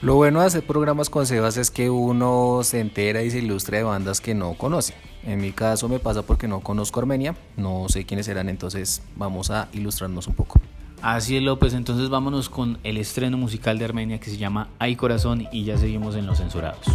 Lo 0.00 0.14
bueno 0.14 0.40
de 0.40 0.46
hacer 0.46 0.64
programas 0.64 1.10
con 1.10 1.26
Sebas 1.26 1.56
es 1.56 1.72
que 1.72 1.90
uno 1.90 2.60
se 2.62 2.78
entera 2.78 3.24
y 3.24 3.30
se 3.30 3.38
ilustra 3.38 3.78
de 3.78 3.84
bandas 3.84 4.20
que 4.20 4.32
no 4.32 4.54
conoce. 4.54 4.94
En 5.24 5.40
mi 5.40 5.50
caso 5.50 5.88
me 5.88 5.98
pasa 5.98 6.22
porque 6.22 6.46
no 6.46 6.60
conozco 6.60 7.00
Armenia, 7.00 7.34
no 7.56 7.86
sé 7.88 8.04
quiénes 8.04 8.28
eran, 8.28 8.48
entonces 8.48 9.02
vamos 9.16 9.50
a 9.50 9.68
ilustrarnos 9.72 10.28
un 10.28 10.34
poco. 10.34 10.60
Así 11.02 11.36
es 11.36 11.42
López, 11.42 11.74
entonces 11.74 12.10
vámonos 12.10 12.48
con 12.48 12.78
el 12.84 12.96
estreno 12.96 13.36
musical 13.38 13.78
de 13.78 13.86
Armenia 13.86 14.20
que 14.20 14.30
se 14.30 14.36
llama 14.36 14.68
Hay 14.78 14.94
Corazón 14.94 15.48
y 15.50 15.64
ya 15.64 15.76
seguimos 15.78 16.14
en 16.14 16.26
Los 16.26 16.38
Censurados. 16.38 16.86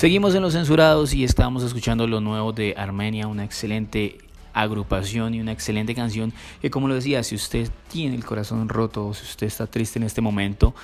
Seguimos 0.00 0.34
en 0.34 0.40
los 0.40 0.54
censurados 0.54 1.12
y 1.12 1.24
estamos 1.24 1.62
escuchando 1.62 2.06
lo 2.06 2.22
nuevo 2.22 2.54
de 2.54 2.72
Armenia, 2.78 3.26
una 3.26 3.44
excelente 3.44 4.16
agrupación 4.54 5.34
y 5.34 5.42
una 5.42 5.52
excelente 5.52 5.94
canción 5.94 6.32
que 6.62 6.70
como 6.70 6.88
lo 6.88 6.94
decía, 6.94 7.22
si 7.22 7.34
usted 7.34 7.70
tiene 7.92 8.16
el 8.16 8.24
corazón 8.24 8.70
roto 8.70 9.08
o 9.08 9.12
si 9.12 9.24
usted 9.24 9.46
está 9.46 9.66
triste 9.66 9.98
en 9.98 10.04
este 10.04 10.22
momento, 10.22 10.74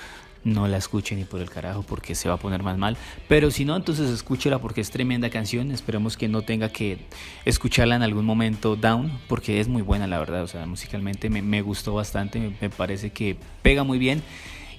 no 0.44 0.68
la 0.68 0.76
escuche 0.76 1.16
ni 1.16 1.24
por 1.24 1.40
el 1.40 1.48
carajo 1.48 1.82
porque 1.82 2.14
se 2.14 2.28
va 2.28 2.34
a 2.34 2.36
poner 2.36 2.62
más 2.62 2.76
mal. 2.76 2.98
Pero 3.26 3.50
si 3.50 3.64
no, 3.64 3.74
entonces 3.74 4.10
escúchela 4.10 4.58
porque 4.58 4.82
es 4.82 4.90
tremenda 4.90 5.30
canción. 5.30 5.70
Esperemos 5.70 6.18
que 6.18 6.28
no 6.28 6.42
tenga 6.42 6.68
que 6.68 6.98
escucharla 7.46 7.96
en 7.96 8.02
algún 8.02 8.26
momento 8.26 8.76
down 8.76 9.10
porque 9.28 9.60
es 9.60 9.68
muy 9.68 9.80
buena 9.80 10.06
la 10.06 10.18
verdad. 10.18 10.42
O 10.42 10.46
sea, 10.46 10.66
musicalmente 10.66 11.30
me, 11.30 11.62
gustó 11.62 11.94
bastante, 11.94 12.38
me, 12.38 12.54
me 12.60 12.68
parece 12.68 13.08
que 13.08 13.38
pega 13.62 13.82
muy 13.82 13.96
bien. 13.98 14.22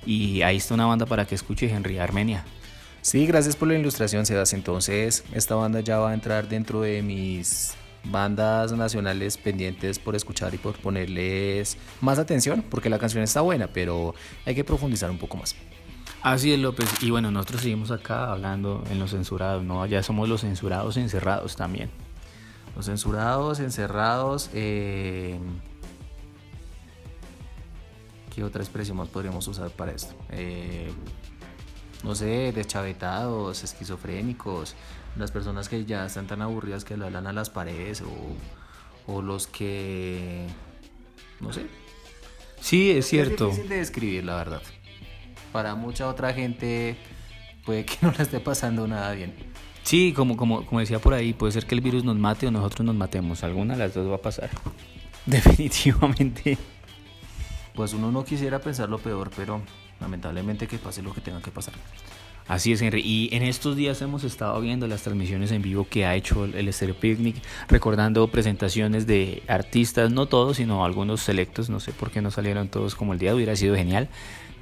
Y 0.06 0.44
ahí 0.44 0.58
está 0.58 0.76
una 0.76 0.86
banda 0.86 1.08
para 1.08 1.26
que 1.26 1.34
escuche 1.34 1.68
Henry 1.74 1.98
Armenia. 1.98 2.46
Sí, 3.08 3.26
gracias 3.26 3.56
por 3.56 3.70
la 3.70 3.76
ilustración, 3.76 4.26
Sebas. 4.26 4.52
Entonces, 4.52 5.24
esta 5.32 5.56
banda 5.56 5.80
ya 5.80 5.98
va 5.98 6.12
a 6.12 6.14
entrar 6.14 6.50
dentro 6.50 6.82
de 6.82 7.02
mis 7.02 7.74
bandas 8.04 8.74
nacionales 8.74 9.38
pendientes 9.38 9.98
por 9.98 10.18
escuchar 10.18 10.54
y 10.54 10.58
por 10.58 10.78
ponerles 10.78 11.78
más 12.02 12.20
atención, 12.20 12.66
porque 12.70 12.90
la 12.90 13.00
canción 13.00 13.24
está 13.24 13.40
buena, 13.40 13.68
pero 13.68 14.14
hay 14.46 14.56
que 14.56 14.66
profundizar 14.66 15.10
un 15.10 15.20
poco 15.20 15.38
más. 15.38 15.56
Así 16.22 16.52
es, 16.52 16.60
López. 16.60 16.90
Y 17.02 17.10
bueno, 17.10 17.32
nosotros 17.32 17.62
seguimos 17.62 17.92
acá 17.92 18.30
hablando 18.30 18.84
en 18.92 19.00
los 19.00 19.12
censurados, 19.12 19.64
¿no? 19.64 19.86
Ya 19.86 20.04
somos 20.04 20.28
los 20.28 20.42
censurados 20.42 20.98
encerrados 20.98 21.56
también. 21.56 21.90
Los 22.76 22.88
censurados, 22.88 23.62
encerrados. 23.62 24.50
Eh, 24.54 25.40
¿Qué 28.36 28.44
otra 28.44 28.62
expresión 28.62 28.98
más 28.98 29.08
podríamos 29.08 29.48
usar 29.48 29.70
para 29.70 29.94
esto? 29.94 30.14
Eh, 30.30 30.92
no 32.04 32.16
sé, 32.16 32.52
deschavetados, 32.52 33.64
esquizofrénicos, 33.64 34.76
las 35.16 35.32
personas 35.32 35.70
que 35.70 35.86
ya 35.86 36.06
están 36.06 36.28
tan 36.28 36.42
aburridas 36.42 36.86
que 36.86 36.98
le 36.98 37.06
hablan 37.06 37.28
a 37.28 37.34
las 37.34 37.50
paredes 37.50 38.04
o, 39.08 39.22
los 39.22 39.48
que, 39.48 40.48
no 41.40 41.54
sé. 41.54 41.66
Sí, 42.60 42.92
es 42.92 43.08
cierto. 43.08 43.46
Es 43.46 43.52
difícil 43.52 43.70
de 43.70 43.78
describir, 43.78 44.24
la 44.26 44.36
verdad. 44.36 44.62
Para 45.52 45.76
mucha 45.76 46.08
otra 46.08 46.34
gente 46.34 46.98
puede 47.66 47.86
que 47.86 47.98
no 48.02 48.12
le 48.12 48.24
esté 48.24 48.40
pasando 48.40 48.88
nada 48.88 49.14
bien. 49.14 49.34
Sí, 49.84 50.12
como, 50.14 50.36
como, 50.36 50.66
como 50.66 50.82
decía 50.82 51.00
por 51.00 51.14
ahí, 51.14 51.34
puede 51.34 51.54
ser 51.54 51.66
que 51.66 51.74
el 51.74 51.82
virus 51.82 52.04
nos 52.04 52.18
mate 52.18 52.48
o 52.48 52.52
nosotros 52.52 52.86
nos 52.86 52.96
matemos. 52.96 53.44
Alguna 53.44 53.74
de 53.74 53.80
las 53.80 53.94
dos 53.94 54.10
va 54.10 54.16
a 54.16 54.22
pasar. 54.22 54.50
Definitivamente. 55.26 56.58
Pues 57.74 57.94
uno 57.94 58.12
no 58.12 58.26
quisiera 58.26 58.60
pensar 58.60 58.90
lo 58.90 58.98
peor, 58.98 59.32
pero 59.36 59.62
lamentablemente 60.00 60.68
que 60.68 60.78
pase 60.78 61.02
lo 61.02 61.14
que 61.14 61.22
tenga 61.22 61.42
que 61.42 61.52
pasar. 61.52 61.74
Así 62.48 62.72
es, 62.72 62.82
Henry. 62.82 63.02
Y 63.02 63.30
en 63.34 63.44
estos 63.44 63.76
días 63.76 64.02
hemos 64.02 64.24
estado 64.24 64.60
viendo 64.62 64.88
las 64.88 65.04
transmisiones 65.04 65.52
en 65.52 65.62
vivo 65.62 65.86
que 65.90 66.06
ha 66.06 66.16
hecho 66.16 66.46
el 66.46 66.72
Stereo 66.72 66.96
Picnic, 66.96 67.36
recordando 67.68 68.26
presentaciones 68.30 69.06
de 69.06 69.44
artistas, 69.48 70.12
no 70.12 70.28
todos, 70.28 70.58
sino 70.58 70.86
algunos 70.86 71.22
selectos. 71.22 71.70
No 71.70 71.82
sé 71.82 71.92
por 71.92 72.10
qué 72.10 72.22
no 72.22 72.32
salieron 72.32 72.70
todos 72.70 72.96
como 72.96 73.12
el 73.12 73.20
día, 73.20 73.36
hubiera 73.36 73.56
sido 73.58 73.76
genial. 73.76 74.08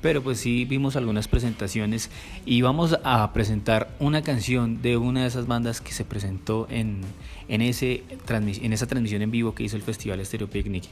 Pero 0.01 0.21
pues 0.23 0.39
sí 0.39 0.65
vimos 0.65 0.95
algunas 0.95 1.27
presentaciones 1.27 2.09
y 2.45 2.61
vamos 2.61 2.97
a 3.03 3.31
presentar 3.33 3.95
una 3.99 4.23
canción 4.23 4.81
de 4.81 4.97
una 4.97 5.21
de 5.21 5.27
esas 5.27 5.47
bandas 5.47 5.79
que 5.79 5.93
se 5.93 6.05
presentó 6.05 6.67
en, 6.69 7.01
en, 7.47 7.61
ese, 7.61 8.03
en 8.27 8.73
esa 8.73 8.87
transmisión 8.87 9.21
en 9.21 9.31
vivo 9.31 9.55
que 9.55 9.63
hizo 9.63 9.75
el 9.75 9.83
Festival 9.83 10.23
Stereo 10.25 10.49
Picnic. 10.49 10.83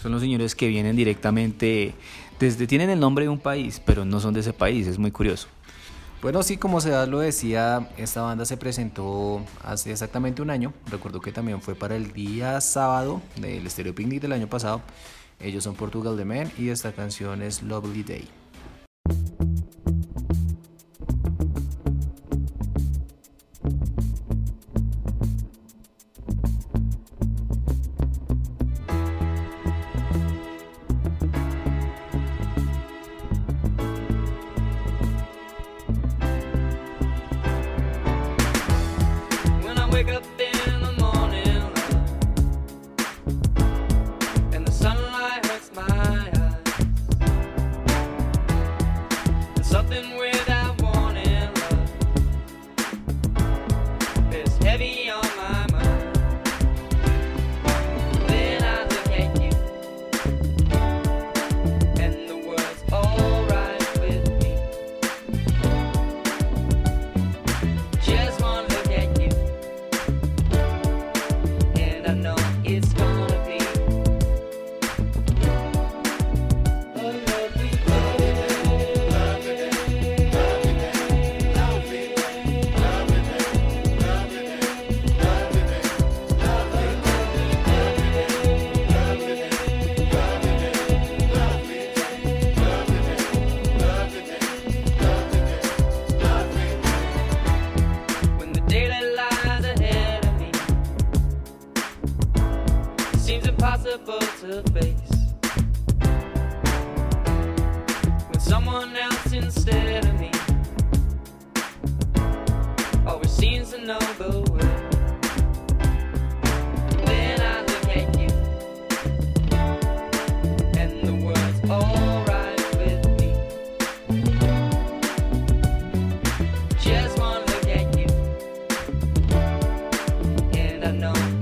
Son 0.00 0.12
los 0.12 0.20
señores 0.20 0.54
que 0.54 0.68
vienen 0.68 0.96
directamente 0.96 1.94
desde, 2.38 2.66
tienen 2.66 2.90
el 2.90 3.00
nombre 3.00 3.24
de 3.24 3.28
un 3.28 3.38
país, 3.38 3.80
pero 3.84 4.04
no 4.04 4.20
son 4.20 4.34
de 4.34 4.40
ese 4.40 4.52
país, 4.52 4.86
es 4.86 4.98
muy 4.98 5.10
curioso. 5.10 5.48
Bueno, 6.22 6.42
sí, 6.42 6.56
como 6.56 6.80
se 6.80 7.06
lo 7.06 7.18
decía, 7.18 7.90
esta 7.98 8.22
banda 8.22 8.46
se 8.46 8.56
presentó 8.56 9.44
hace 9.62 9.92
exactamente 9.92 10.40
un 10.40 10.48
año. 10.48 10.72
Recuerdo 10.90 11.20
que 11.20 11.32
también 11.32 11.60
fue 11.60 11.74
para 11.74 11.96
el 11.96 12.12
día 12.12 12.60
sábado 12.62 13.20
del 13.36 13.68
Stereo 13.70 13.94
Picnic 13.94 14.22
del 14.22 14.32
año 14.32 14.46
pasado. 14.46 14.80
Ellos 15.38 15.64
son 15.64 15.74
Portugal 15.74 16.16
The 16.16 16.24
Men 16.24 16.50
y 16.56 16.70
esta 16.70 16.92
canción 16.92 17.42
es 17.42 17.62
Lovely 17.62 18.02
Day. 18.04 18.28
wake 39.94 40.08
up. 40.08 40.43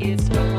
it's 0.05 0.52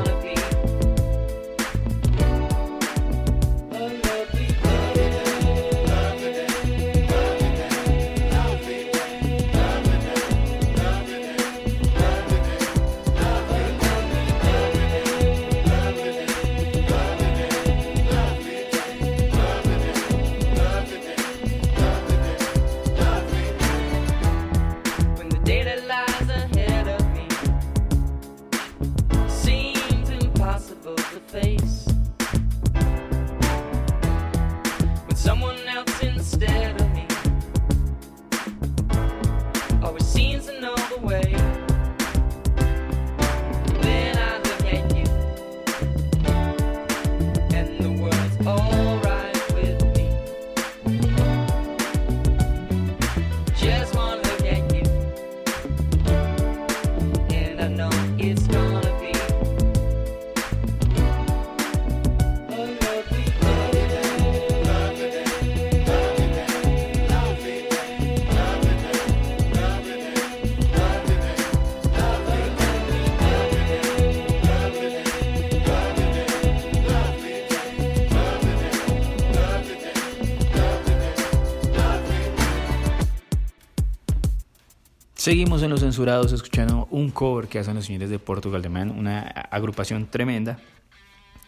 Seguimos 85.23 85.63
en 85.63 85.69
los 85.69 85.79
censurados 85.79 86.33
escuchando 86.33 86.85
un 86.91 87.09
cover 87.09 87.47
que 87.47 87.57
hacen 87.57 87.75
los 87.75 87.85
señores 87.85 88.09
de 88.09 88.19
Portugal 88.19 88.61
de 88.61 88.67
Man, 88.67 88.91
una 88.91 89.21
agrupación 89.21 90.05
tremenda 90.07 90.59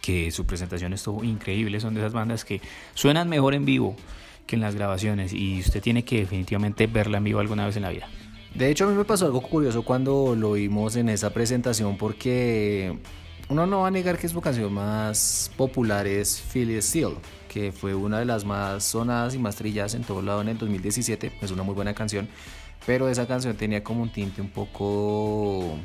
que 0.00 0.30
su 0.30 0.46
presentación 0.46 0.94
estuvo 0.94 1.22
increíble, 1.22 1.78
son 1.78 1.92
de 1.92 2.00
esas 2.00 2.14
bandas 2.14 2.46
que 2.46 2.62
suenan 2.94 3.28
mejor 3.28 3.52
en 3.52 3.66
vivo 3.66 3.94
que 4.46 4.56
en 4.56 4.62
las 4.62 4.74
grabaciones 4.74 5.34
y 5.34 5.60
usted 5.60 5.82
tiene 5.82 6.06
que 6.06 6.20
definitivamente 6.20 6.86
verla 6.86 7.18
en 7.18 7.24
vivo 7.24 7.38
alguna 7.38 7.66
vez 7.66 7.76
en 7.76 7.82
la 7.82 7.90
vida. 7.90 8.08
De 8.54 8.70
hecho 8.70 8.86
a 8.86 8.88
mí 8.88 8.94
me 8.94 9.04
pasó 9.04 9.26
algo 9.26 9.42
curioso 9.42 9.82
cuando 9.82 10.34
lo 10.34 10.52
vimos 10.52 10.96
en 10.96 11.10
esa 11.10 11.28
presentación 11.34 11.98
porque 11.98 12.98
uno 13.50 13.66
no 13.66 13.80
va 13.80 13.88
a 13.88 13.90
negar 13.90 14.16
que 14.16 14.30
su 14.30 14.40
canción 14.40 14.72
más 14.72 15.52
popular 15.54 16.06
es 16.06 16.42
Philly 16.50 16.80
Steel, 16.80 17.16
que 17.50 17.72
fue 17.72 17.94
una 17.94 18.20
de 18.20 18.24
las 18.24 18.46
más 18.46 18.84
sonadas 18.84 19.34
y 19.34 19.38
más 19.38 19.54
trilladas 19.54 19.92
en 19.92 20.02
todo 20.02 20.22
lado 20.22 20.40
en 20.40 20.48
el 20.48 20.56
2017, 20.56 21.32
es 21.42 21.50
una 21.50 21.62
muy 21.62 21.74
buena 21.74 21.92
canción 21.92 22.26
pero 22.84 23.08
esa 23.08 23.26
canción 23.26 23.56
tenía 23.56 23.82
como 23.82 24.02
un 24.02 24.10
tinte 24.10 24.40
un 24.40 24.50
poco... 24.50 25.76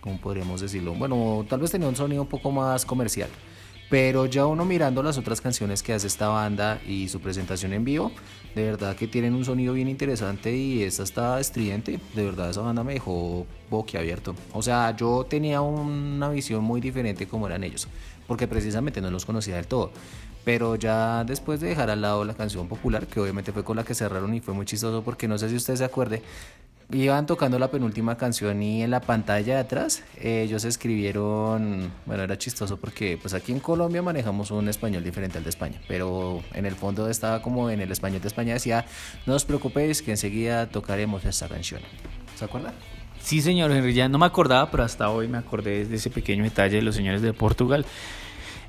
¿Cómo 0.00 0.20
podríamos 0.20 0.60
decirlo? 0.60 0.94
Bueno, 0.94 1.44
tal 1.48 1.60
vez 1.60 1.70
tenía 1.70 1.88
un 1.88 1.96
sonido 1.96 2.22
un 2.22 2.28
poco 2.28 2.52
más 2.52 2.86
comercial. 2.86 3.28
Pero 3.90 4.26
ya 4.26 4.44
uno 4.44 4.66
mirando 4.66 5.02
las 5.02 5.16
otras 5.16 5.40
canciones 5.40 5.82
que 5.82 5.94
hace 5.94 6.06
esta 6.06 6.28
banda 6.28 6.78
y 6.86 7.08
su 7.08 7.20
presentación 7.20 7.72
en 7.72 7.84
vivo, 7.84 8.12
de 8.54 8.64
verdad 8.64 8.94
que 8.94 9.08
tienen 9.08 9.34
un 9.34 9.46
sonido 9.46 9.72
bien 9.72 9.88
interesante 9.88 10.54
y 10.54 10.82
esta 10.82 11.02
está 11.02 11.40
estridente. 11.40 11.98
De 12.14 12.24
verdad 12.24 12.50
esa 12.50 12.60
banda 12.60 12.84
me 12.84 12.92
dejó 12.92 13.46
boquiabierto. 13.70 14.34
O 14.52 14.62
sea, 14.62 14.94
yo 14.94 15.24
tenía 15.28 15.62
una 15.62 16.28
visión 16.28 16.62
muy 16.64 16.82
diferente 16.82 17.26
como 17.26 17.46
eran 17.46 17.64
ellos, 17.64 17.88
porque 18.26 18.46
precisamente 18.46 19.00
no 19.00 19.10
los 19.10 19.24
conocía 19.24 19.56
del 19.56 19.66
todo. 19.66 19.90
Pero 20.44 20.76
ya 20.76 21.24
después 21.24 21.60
de 21.60 21.68
dejar 21.68 21.90
al 21.90 22.00
lado 22.00 22.24
la 22.24 22.34
canción 22.34 22.68
popular, 22.68 23.06
que 23.06 23.20
obviamente 23.20 23.52
fue 23.52 23.64
con 23.64 23.76
la 23.76 23.84
que 23.84 23.94
cerraron 23.94 24.34
y 24.34 24.40
fue 24.40 24.54
muy 24.54 24.66
chistoso 24.66 25.02
porque 25.02 25.28
no 25.28 25.36
sé 25.38 25.48
si 25.48 25.56
usted 25.56 25.76
se 25.76 25.84
acuerde, 25.84 26.22
iban 26.90 27.26
tocando 27.26 27.58
la 27.58 27.70
penúltima 27.70 28.16
canción 28.16 28.62
y 28.62 28.82
en 28.82 28.90
la 28.90 29.00
pantalla 29.00 29.54
de 29.54 29.60
atrás 29.60 30.02
ellos 30.20 30.64
escribieron, 30.64 31.92
bueno, 32.06 32.22
era 32.22 32.38
chistoso 32.38 32.78
porque 32.78 33.18
pues 33.20 33.34
aquí 33.34 33.52
en 33.52 33.60
Colombia 33.60 34.00
manejamos 34.00 34.50
un 34.50 34.68
español 34.68 35.04
diferente 35.04 35.36
al 35.36 35.44
de 35.44 35.50
España, 35.50 35.80
pero 35.86 36.42
en 36.54 36.64
el 36.64 36.74
fondo 36.74 37.08
estaba 37.10 37.42
como 37.42 37.68
en 37.68 37.80
el 37.80 37.92
español 37.92 38.22
de 38.22 38.28
España 38.28 38.54
decía, 38.54 38.86
no 39.26 39.34
os 39.34 39.44
preocupéis 39.44 40.00
que 40.00 40.12
enseguida 40.12 40.66
tocaremos 40.66 41.24
esta 41.26 41.46
canción. 41.48 41.82
¿Se 42.36 42.46
acuerda? 42.46 42.72
Sí, 43.20 43.42
señor 43.42 43.70
Henry, 43.70 43.92
ya 43.92 44.08
no 44.08 44.18
me 44.18 44.26
acordaba, 44.26 44.70
pero 44.70 44.84
hasta 44.84 45.10
hoy 45.10 45.28
me 45.28 45.36
acordé 45.36 45.84
de 45.84 45.96
ese 45.96 46.08
pequeño 46.08 46.44
detalle 46.44 46.76
de 46.76 46.82
los 46.82 46.94
señores 46.94 47.20
de 47.20 47.34
Portugal. 47.34 47.84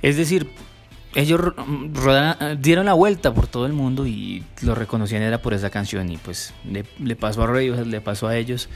Es 0.02 0.18
decir, 0.18 0.50
ellos 1.16 1.42
dieron 2.60 2.86
la 2.86 2.94
vuelta 2.94 3.34
por 3.34 3.48
todo 3.48 3.66
el 3.66 3.74
mundo 3.74 4.06
y 4.06 4.44
lo 4.62 4.76
reconocían 4.76 5.24
era 5.24 5.42
por 5.42 5.54
esa 5.54 5.70
canción 5.70 6.10
y 6.12 6.18
pues 6.18 6.54
le, 6.70 7.16
pasó 7.16 7.44
a 7.44 7.48
Radiohead, 7.48 7.86
le 7.86 8.02
pasó 8.02 8.28
a 8.28 8.38
ellos 8.38 8.70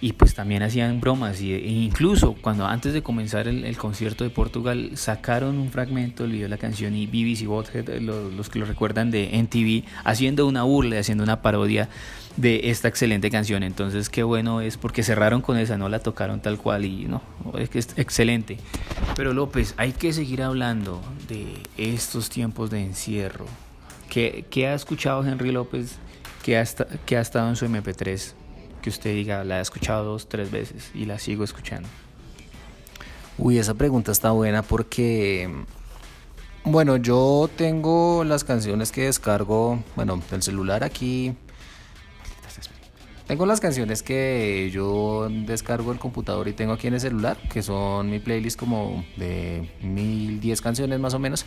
y 0.00 0.14
pues 0.14 0.34
también 0.34 0.62
hacían 0.62 1.00
bromas 1.00 1.40
y, 1.40 1.52
e 1.52 1.68
incluso 1.68 2.34
cuando 2.40 2.66
antes 2.66 2.92
de 2.92 3.02
comenzar 3.02 3.48
el, 3.48 3.76
concierto 3.76 4.24
de 4.24 4.30
Portugal 4.30 4.92
sacaron 4.94 5.58
un 5.58 5.70
fragmento 5.70 6.22
del 6.22 6.32
video 6.32 6.44
de 6.46 6.50
la 6.50 6.58
canción 6.58 6.94
y 6.94 7.06
BBC 7.06 7.46
Bothead, 7.46 8.00
los, 8.00 8.32
los 8.32 8.48
que 8.48 8.58
lo 8.58 8.64
recuerdan 8.64 9.10
de 9.10 9.36
NTV, 9.38 9.84
haciendo 10.04 10.46
una 10.46 10.62
burla, 10.62 10.98
haciendo 10.98 11.24
una 11.24 11.42
parodia 11.42 11.88
de 12.36 12.70
esta 12.70 12.88
excelente 12.88 13.30
canción. 13.30 13.62
Entonces, 13.62 14.08
qué 14.08 14.22
bueno 14.22 14.60
es 14.60 14.76
porque 14.76 15.02
cerraron 15.02 15.42
con 15.42 15.58
esa, 15.58 15.76
no 15.76 15.88
la 15.88 15.98
tocaron 16.00 16.40
tal 16.40 16.58
cual 16.58 16.84
y 16.84 17.06
no, 17.06 17.22
es 17.58 17.68
que 17.68 17.78
es 17.78 17.88
excelente. 17.96 18.58
Pero 19.16 19.32
López, 19.32 19.74
hay 19.76 19.92
que 19.92 20.12
seguir 20.12 20.42
hablando 20.42 21.00
de 21.28 21.46
estos 21.76 22.30
tiempos 22.30 22.70
de 22.70 22.82
encierro. 22.82 23.46
¿Qué, 24.08 24.66
ha 24.66 24.74
escuchado 24.74 25.24
Henry 25.24 25.52
López 25.52 25.98
que 26.42 26.56
ha, 26.58 26.60
ha 26.62 27.20
estado 27.20 27.48
en 27.48 27.56
su 27.56 27.66
MP3? 27.66 28.34
Que 28.80 28.90
usted 28.90 29.14
diga, 29.14 29.44
la 29.44 29.58
he 29.58 29.62
escuchado 29.62 30.04
dos, 30.04 30.28
tres 30.28 30.50
veces 30.50 30.90
y 30.94 31.04
la 31.04 31.18
sigo 31.18 31.44
escuchando. 31.44 31.88
Uy, 33.38 33.58
esa 33.58 33.74
pregunta 33.74 34.12
está 34.12 34.30
buena 34.32 34.62
porque 34.62 35.48
bueno, 36.64 36.96
yo 36.96 37.48
tengo 37.56 38.22
las 38.24 38.44
canciones 38.44 38.92
que 38.92 39.04
descargo, 39.04 39.82
bueno, 39.96 40.22
del 40.30 40.42
celular 40.42 40.84
aquí 40.84 41.34
tengo 43.30 43.46
las 43.46 43.60
canciones 43.60 44.02
que 44.02 44.70
yo 44.72 45.28
descargo 45.30 45.92
el 45.92 46.00
computador 46.00 46.48
y 46.48 46.52
tengo 46.52 46.72
aquí 46.72 46.88
en 46.88 46.94
el 46.94 47.00
celular, 47.00 47.36
que 47.48 47.62
son 47.62 48.10
mi 48.10 48.18
playlist 48.18 48.58
como 48.58 49.04
de 49.16 49.70
1010 49.82 50.60
canciones 50.60 50.98
más 50.98 51.14
o 51.14 51.20
menos. 51.20 51.46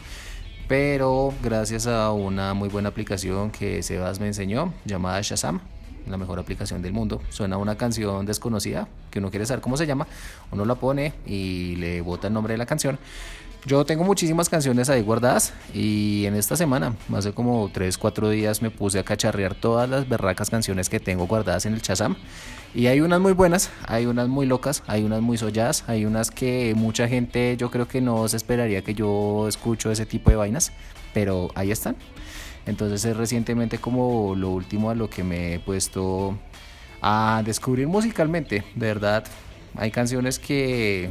Pero 0.69 1.34
gracias 1.43 1.86
a 1.86 2.13
una 2.13 2.54
muy 2.54 2.69
buena 2.69 2.88
aplicación 2.88 3.52
que 3.52 3.84
Sebas 3.84 4.22
me 4.22 4.28
enseñó, 4.28 4.74
llamada 4.86 5.19
Shazam, 5.22 5.60
la 6.08 6.18
mejor 6.18 6.39
aplicación 6.39 6.82
del 6.82 6.94
mundo. 6.94 7.22
Suena 7.30 7.58
una 7.58 7.76
canción 7.76 8.26
desconocida 8.26 8.88
que 9.12 9.20
uno 9.20 9.30
quiere 9.30 9.46
saber 9.46 9.62
cómo 9.62 9.78
se 9.78 9.86
llama, 9.86 10.08
uno 10.52 10.66
la 10.66 10.76
pone 10.76 11.13
y 11.26 11.76
le 11.78 12.02
bota 12.02 12.28
el 12.28 12.34
nombre 12.34 12.54
de 12.54 12.58
la 12.58 12.66
canción 12.66 12.98
yo 13.66 13.86
tengo 13.86 14.04
muchísimas 14.04 14.50
canciones 14.50 14.89
ahí 14.89 15.02
guardadas 15.02 15.54
y 15.74 16.26
en 16.26 16.36
esta 16.36 16.58
semana, 16.58 16.96
hace 17.16 17.32
como 17.32 17.70
3, 17.72 17.98
4 17.98 18.30
días 18.30 18.62
me 18.62 18.70
puse 18.70 19.00
a 19.00 19.04
cacharrear 19.04 19.56
todas 19.56 19.89
las 19.89 20.10
berracas 20.10 20.50
canciones 20.50 20.89
que 20.89 21.00
tengo 21.00 21.28
guardadas 21.28 21.66
en 21.66 21.74
el 21.74 21.82
Chazam. 21.82 22.16
Y 22.76 22.88
hay 22.88 23.00
unas 23.00 23.22
muy 23.22 23.32
buenas, 23.32 23.70
hay 23.86 24.06
unas 24.06 24.28
muy 24.28 24.48
locas, 24.48 24.84
hay 24.88 25.04
unas 25.04 25.22
muy 25.22 25.38
solladas, 25.38 25.86
hay 25.88 26.06
unas 26.06 26.30
que 26.30 26.74
mucha 26.76 27.08
gente 27.08 27.56
yo 27.56 27.72
creo 27.72 27.88
que 27.88 28.02
no 28.02 28.28
se 28.28 28.36
esperaría 28.36 28.84
que 28.84 28.96
yo 28.96 29.48
escucho 29.48 29.92
ese 29.92 30.06
tipo 30.06 30.30
de 30.30 30.36
vainas, 30.36 30.74
pero 31.13 31.50
ahí 31.56 31.72
están. 31.72 31.96
Entonces 32.65 33.04
es 33.06 33.17
recientemente 33.17 33.78
como 33.78 34.36
lo 34.36 34.49
último 34.49 34.89
a 34.89 34.95
lo 34.95 35.10
que 35.10 35.23
me 35.23 35.56
he 35.56 35.60
puesto 35.60 36.38
a 37.02 37.41
descubrir 37.45 37.88
musicalmente, 37.88 38.63
de 38.76 38.88
verdad. 38.88 39.26
Hay 39.76 39.91
canciones 39.91 40.39
que 40.39 41.10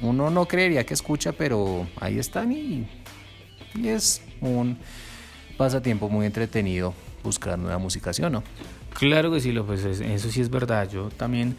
uno 0.00 0.30
no 0.30 0.46
creería 0.46 0.86
que 0.86 0.94
escucha, 0.94 1.32
pero 1.32 1.86
ahí 2.00 2.18
están 2.18 2.52
y, 2.52 2.86
es 3.82 4.22
un 4.40 4.78
pasatiempo 5.56 6.08
muy 6.08 6.26
entretenido 6.26 6.94
buscar 7.22 7.58
nueva 7.58 7.78
música, 7.78 8.12
¿sí 8.12 8.22
o 8.22 8.30
no? 8.30 8.42
Claro 8.94 9.32
que 9.32 9.40
sí, 9.40 9.52
pues 9.66 9.84
eso 9.84 10.30
sí 10.30 10.40
es 10.40 10.50
verdad. 10.50 10.88
Yo 10.88 11.08
también 11.10 11.56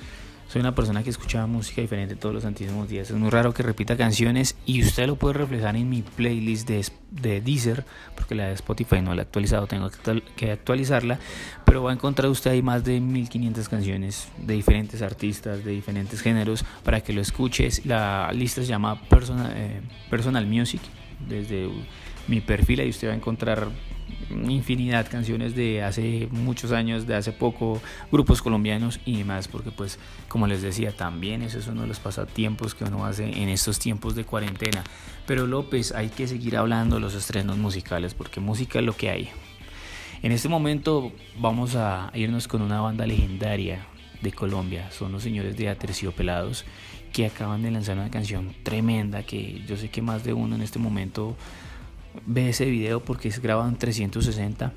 soy 0.49 0.62
una 0.62 0.73
persona 0.73 1.03
que 1.03 1.12
escucha 1.12 1.45
música 1.45 1.79
diferente 1.79 2.15
todos 2.15 2.33
los 2.33 2.43
santísimos 2.43 2.89
días. 2.89 3.12
Es 3.12 3.15
muy 3.15 3.29
raro 3.29 3.53
que 3.53 3.62
repita 3.62 3.95
canciones 3.95 4.55
y 4.65 4.81
usted 4.81 5.05
lo 5.05 5.15
puede 5.15 5.35
reflejar 5.35 5.75
en 5.75 5.88
mi 5.88 6.01
playlist 6.01 6.67
de, 6.67 6.83
de 7.12 7.39
Deezer, 7.39 7.85
porque 8.15 8.33
la 8.33 8.47
de 8.47 8.53
Spotify 8.53 8.99
no 8.99 9.13
la 9.13 9.21
he 9.21 9.25
actualizado, 9.25 9.67
tengo 9.67 9.91
que 10.35 10.51
actualizarla, 10.51 11.19
pero 11.65 11.83
va 11.83 11.91
a 11.91 11.93
encontrar 11.93 12.31
usted 12.31 12.49
ahí 12.49 12.63
más 12.63 12.83
de 12.83 12.99
1500 12.99 13.69
canciones 13.69 14.27
de 14.39 14.55
diferentes 14.55 15.03
artistas, 15.03 15.63
de 15.63 15.69
diferentes 15.69 16.19
géneros, 16.19 16.65
para 16.83 17.01
que 17.01 17.13
lo 17.13 17.21
escuches. 17.21 17.85
La 17.85 18.31
lista 18.33 18.62
se 18.62 18.67
llama 18.67 18.99
Personal, 19.07 19.53
eh, 19.55 19.81
Personal 20.09 20.47
Music, 20.47 20.81
desde 21.27 21.69
mi 22.27 22.41
perfil 22.41 22.79
ahí 22.79 22.89
usted 22.89 23.09
va 23.09 23.13
a 23.13 23.17
encontrar 23.17 23.67
infinidad 24.30 25.10
canciones 25.10 25.56
de 25.56 25.84
hace 25.84 26.28
muchos 26.32 26.72
años, 26.72 27.08
de 27.08 27.15
hace 27.15 27.32
poco, 27.32 27.82
grupos 28.12 28.42
colombianos 28.42 29.00
y 29.06 29.18
demás, 29.18 29.48
porque 29.48 29.72
pues 29.72 30.00
como 30.28 30.48
les 30.48 30.62
decía, 30.62 30.92
también 30.92 31.42
eso 31.42 31.60
es 31.60 31.68
uno 31.68 31.82
de 31.82 31.88
los 31.88 32.00
pasatiempos 32.00 32.76
que 32.76 32.84
uno 32.84 33.06
hace 33.06 33.26
en 33.26 33.50
estos 33.50 33.80
tiempos 33.80 34.15
de 34.15 34.24
cuarentena. 34.24 34.84
Pero 35.26 35.48
López, 35.48 35.92
hay 35.92 36.10
que 36.10 36.28
seguir 36.28 36.58
hablando 36.58 36.96
de 36.96 37.02
los 37.02 37.13
estrenos 37.13 37.58
musicales, 37.58 38.13
porque 38.13 38.39
música 38.39 38.80
es 38.80 38.86
lo 38.86 38.96
que 38.96 39.10
hay. 39.10 39.30
En 40.22 40.32
este 40.32 40.50
momento 40.50 41.13
vamos 41.38 41.76
a 41.76 42.12
irnos 42.13 42.48
con 42.48 42.62
una 42.62 42.82
banda 42.82 43.06
legendaria 43.06 43.86
de 44.22 44.32
Colombia, 44.34 44.92
son 44.92 45.13
los 45.13 45.24
señores 45.24 45.56
de 45.56 45.70
Aterciopelados, 45.70 46.65
que 47.13 47.26
acaban 47.26 47.63
de 47.63 47.72
lanzar 47.72 47.98
una 47.98 48.12
canción 48.12 48.54
tremenda 48.63 49.24
que 49.24 49.63
yo 49.68 49.78
sé 49.78 49.89
que 49.89 50.02
más 50.02 50.24
de 50.24 50.34
uno 50.34 50.56
en 50.56 50.62
este 50.62 50.78
momento 50.78 51.36
ve 52.26 52.50
ese 52.50 52.65
video 52.65 53.00
porque 53.02 53.28
es 53.28 53.41
grabado 53.41 53.69
en 53.69 53.78
360 53.78 54.74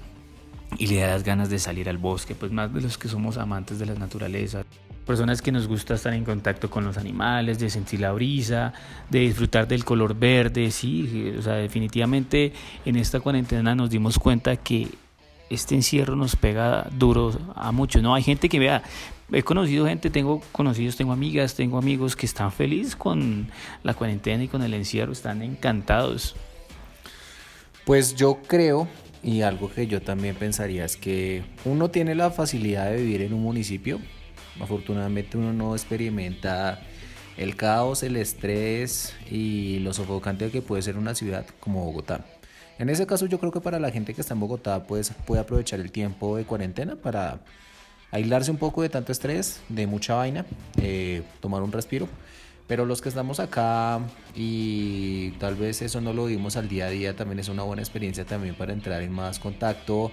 y 0.79 0.87
le 0.87 1.01
da 1.01 1.09
las 1.09 1.25
ganas 1.25 1.51
de 1.51 1.59
salir 1.59 1.89
al 1.89 1.99
bosque, 1.99 2.35
pues 2.35 2.51
más 2.53 2.73
de 2.73 2.81
los 2.81 2.99
que 2.99 3.09
somos 3.09 3.37
amantes 3.37 3.79
de 3.79 3.87
la 3.87 3.95
naturaleza, 3.95 4.65
personas 5.07 5.43
que 5.43 5.53
nos 5.53 5.67
gusta 5.67 5.95
estar 5.95 6.15
en 6.15 6.25
contacto 6.25 6.71
con 6.71 6.85
los 6.85 6.97
animales, 6.97 7.59
de 7.59 7.71
sentir 7.71 8.01
la 8.01 8.13
brisa, 8.13 8.73
de 9.11 9.21
disfrutar 9.21 9.67
del 9.69 9.85
color 9.85 10.15
verde, 10.15 10.71
sí, 10.71 11.35
o 11.39 11.43
sea, 11.43 11.55
definitivamente 11.55 12.53
en 12.85 12.97
esta 12.97 13.21
cuarentena 13.21 13.75
nos 13.75 13.91
dimos 13.91 14.19
cuenta 14.19 14.57
que 14.57 14.89
este 15.51 15.75
encierro 15.75 16.17
nos 16.17 16.37
pega 16.37 16.89
duro 16.97 17.39
a 17.55 17.73
muchos, 17.73 18.03
¿no? 18.03 18.15
Hay 18.15 18.23
gente 18.23 18.49
que 18.49 18.59
vea, 18.59 18.83
he 19.31 19.43
conocido 19.43 19.87
gente, 19.87 20.09
tengo 20.09 20.41
conocidos, 20.53 20.97
tengo 20.97 21.13
amigas, 21.13 21.55
tengo 21.55 21.79
amigos 21.79 22.17
que 22.17 22.27
están 22.27 22.53
felices 22.53 22.97
con 22.97 23.49
la 23.83 23.95
cuarentena 23.95 24.45
y 24.45 24.49
con 24.49 24.63
el 24.63 24.73
encierro, 24.73 25.13
están 25.13 25.43
encantados. 25.43 26.37
Pues 27.85 28.15
yo 28.15 28.39
creo, 28.47 28.87
y 29.25 29.43
algo 29.43 29.69
que 29.69 29.89
yo 29.89 30.01
también 30.01 30.37
pensaría 30.37 30.85
es 30.85 30.97
que 30.97 31.43
uno 31.65 31.91
tiene 31.91 32.15
la 32.15 32.31
facilidad 32.31 32.89
de 32.91 32.99
vivir 32.99 33.23
en 33.23 33.35
un 33.35 33.43
municipio. 33.43 33.99
Afortunadamente 34.61 35.37
uno 35.37 35.53
no 35.53 35.75
experimenta 35.75 36.81
el 37.37 37.57
caos, 37.57 38.05
el 38.05 38.17
estrés 38.17 39.15
y 39.29 39.81
lo 39.81 39.93
sofocante 39.93 40.51
que 40.51 40.63
puede 40.63 40.83
ser 40.83 40.97
una 40.97 41.17
ciudad 41.17 41.45
como 41.59 41.85
Bogotá. 41.85 42.25
En 42.79 42.89
ese 42.89 43.05
caso 43.05 43.27
yo 43.27 43.41
creo 43.41 43.51
que 43.51 43.61
para 43.61 43.81
la 43.81 43.91
gente 43.91 44.15
que 44.15 44.21
está 44.21 44.35
en 44.35 44.41
Bogotá 44.41 44.85
pues 44.85 45.13
puede 45.27 45.41
aprovechar 45.41 45.81
el 45.81 45.91
tiempo 45.91 46.37
de 46.37 46.45
cuarentena 46.45 46.95
para 46.95 47.41
aislarse 48.13 48.53
un 48.53 48.59
poco 48.59 48.83
de 48.83 48.91
tanto 48.91 49.11
estrés, 49.11 49.61
de 49.69 49.89
mucha 49.89 50.15
vaina, 50.15 50.47
eh, 50.81 51.23
tomar 51.41 51.63
un 51.63 51.73
respiro. 51.73 52.09
Pero 52.67 52.87
los 52.87 53.03
que 53.03 53.09
estamos 53.09 53.41
acá 53.41 54.01
y 54.35 55.33
tal 55.33 55.57
vez 55.57 55.83
eso 55.83 56.01
no 56.01 56.13
lo 56.13 56.27
vimos 56.27 56.57
al 56.57 56.69
día 56.69 56.87
a 56.87 56.91
día, 56.91 57.17
también 57.17 57.39
es 57.39 57.49
una 57.49 57.63
buena 57.63 57.83
experiencia 57.83 58.25
también 58.25 58.55
para 58.55 58.73
entrar 58.73 59.03
en 59.03 59.13
más 59.13 59.39
contacto 59.39 60.11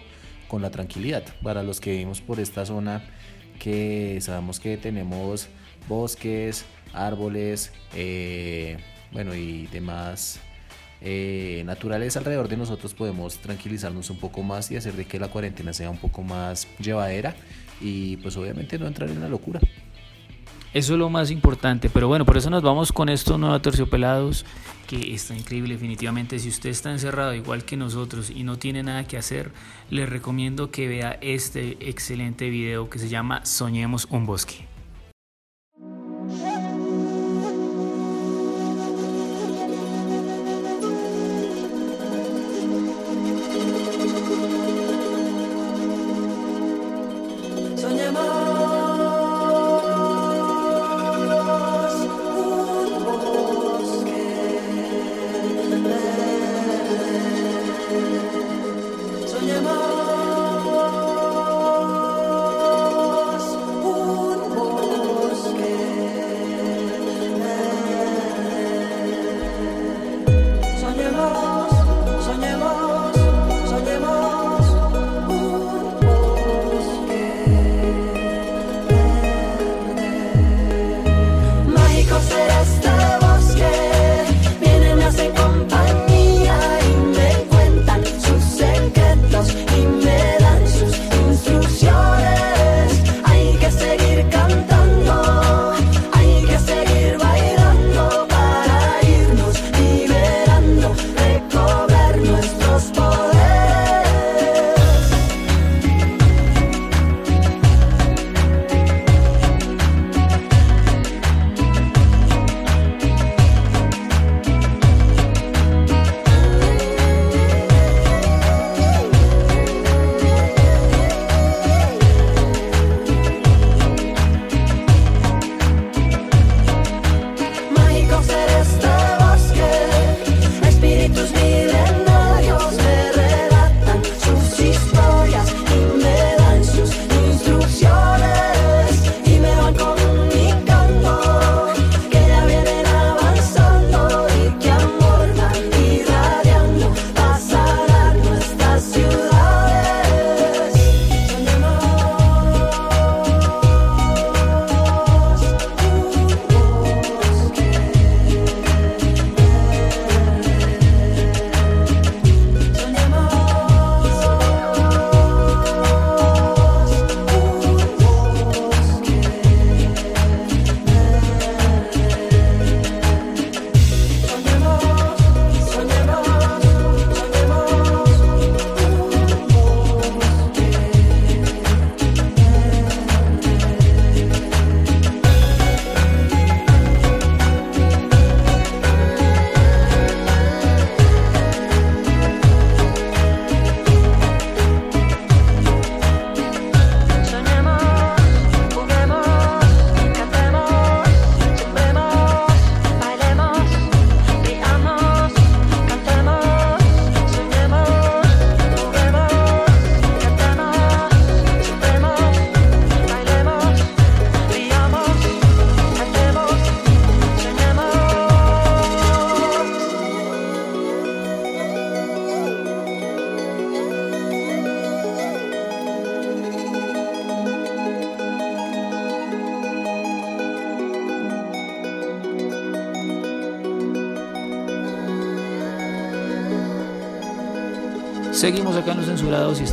con 0.47 0.62
la 0.62 0.71
tranquilidad. 0.71 1.23
Para 1.43 1.63
los 1.63 1.79
que 1.79 1.91
vivimos 1.91 2.21
por 2.21 2.39
esta 2.39 2.65
zona, 2.65 3.03
que 3.59 4.19
sabemos 4.21 4.59
que 4.59 4.77
tenemos 4.77 5.47
bosques, 5.88 6.65
árboles, 6.93 7.71
eh, 7.93 8.77
bueno 9.12 9.33
y 9.35 9.67
demás 9.67 10.39
eh, 11.01 11.63
naturaleza 11.65 12.19
alrededor 12.19 12.49
de 12.49 12.57
nosotros 12.57 12.93
podemos 12.93 13.38
tranquilizarnos 13.38 14.09
un 14.09 14.17
poco 14.17 14.43
más 14.43 14.69
y 14.71 14.75
hacer 14.75 14.93
de 14.93 15.05
que 15.05 15.17
la 15.17 15.29
cuarentena 15.29 15.71
sea 15.71 15.89
un 15.89 15.97
poco 15.97 16.23
más 16.23 16.67
llevadera 16.79 17.35
y 17.79 18.17
pues 18.17 18.35
obviamente 18.35 18.77
no 18.77 18.88
entrar 18.88 19.09
en 19.09 19.21
la 19.21 19.29
locura. 19.29 19.62
Eso 20.71 20.93
es 20.93 20.99
lo 20.99 21.10
más 21.10 21.32
importante, 21.32 21.89
pero 21.89 22.08
bueno, 22.08 22.25
por 22.25 22.38
eso 22.38 22.51
nos 22.51 22.62
vamos 22.62 22.91
con 22.91 23.10
estos 23.10 23.39
nuevos 23.39 23.60
terciopelados, 23.62 24.45
que 24.88 25.15
está 25.15 25.36
increíble 25.36 25.73
definitivamente. 25.73 26.38
Si 26.38 26.47
usted 26.47 26.69
está 26.69 26.91
encerrado 26.91 27.34
igual 27.34 27.65
que 27.65 27.75
nosotros 27.75 28.29
y 28.29 28.43
no 28.43 28.58
tiene 28.60 28.84
nada 28.84 29.05
que 29.05 29.17
hacer, 29.17 29.51
le 29.89 30.05
recomiendo 30.05 30.69
que 30.69 30.88
vea 30.88 31.17
este 31.21 31.89
excelente 31.89 32.49
video 32.49 32.88
que 32.88 32.99
se 32.99 33.10
llama 33.10 33.43
Soñemos 33.45 34.08
un 34.12 34.27
bosque. 34.27 34.68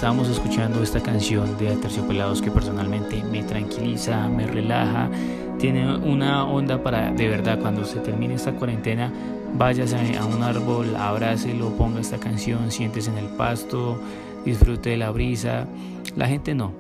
Estamos 0.07 0.29
escuchando 0.29 0.85
esta 0.85 1.01
canción 1.01 1.59
de 1.59 1.75
Terciopelados 1.75 2.41
que 2.41 2.49
personalmente 2.49 3.25
me 3.25 3.43
tranquiliza, 3.43 4.29
me 4.29 4.47
relaja, 4.47 5.11
tiene 5.59 5.97
una 5.97 6.45
onda 6.45 6.81
para 6.81 7.11
de 7.11 7.29
verdad 7.29 7.59
cuando 7.59 7.85
se 7.85 7.99
termine 7.99 8.35
esta 8.35 8.53
cuarentena, 8.53 9.13
váyase 9.55 10.17
a 10.17 10.25
un 10.25 10.45
árbol, 10.45 10.95
abrácelo, 10.95 11.71
ponga 11.71 12.01
esta 12.01 12.19
canción, 12.19 12.71
siéntese 12.71 13.11
en 13.11 13.19
el 13.19 13.27
pasto, 13.31 14.01
disfrute 14.45 14.91
de 14.91 14.97
la 14.97 15.11
brisa. 15.11 15.67
La 16.15 16.29
gente 16.29 16.55
no, 16.55 16.73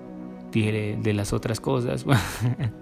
dije 0.52 0.96
de 1.02 1.12
las 1.12 1.32
otras 1.32 1.58
cosas. 1.58 2.06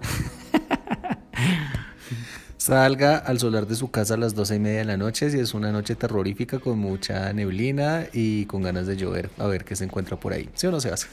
Salga 2.65 3.17
al 3.17 3.37
solar 3.37 3.67
de 3.67 3.75
su 3.75 3.91
casa 3.91 4.15
a 4.15 4.17
las 4.17 4.33
doce 4.33 4.55
y 4.55 4.59
media 4.59 4.79
de 4.79 4.85
la 4.85 4.97
noche 4.97 5.29
si 5.29 5.37
es 5.37 5.53
una 5.53 5.71
noche 5.71 5.93
terrorífica 5.93 6.57
con 6.57 6.79
mucha 6.79 7.31
neblina 7.31 8.07
y 8.11 8.47
con 8.47 8.63
ganas 8.63 8.87
de 8.87 8.97
llover, 8.97 9.29
a 9.37 9.45
ver 9.45 9.63
qué 9.63 9.75
se 9.75 9.83
encuentra 9.83 10.19
por 10.19 10.33
ahí. 10.33 10.49
¿Sí 10.55 10.65
o 10.65 10.71
no 10.71 10.81
se 10.81 10.89
hace? 10.89 11.05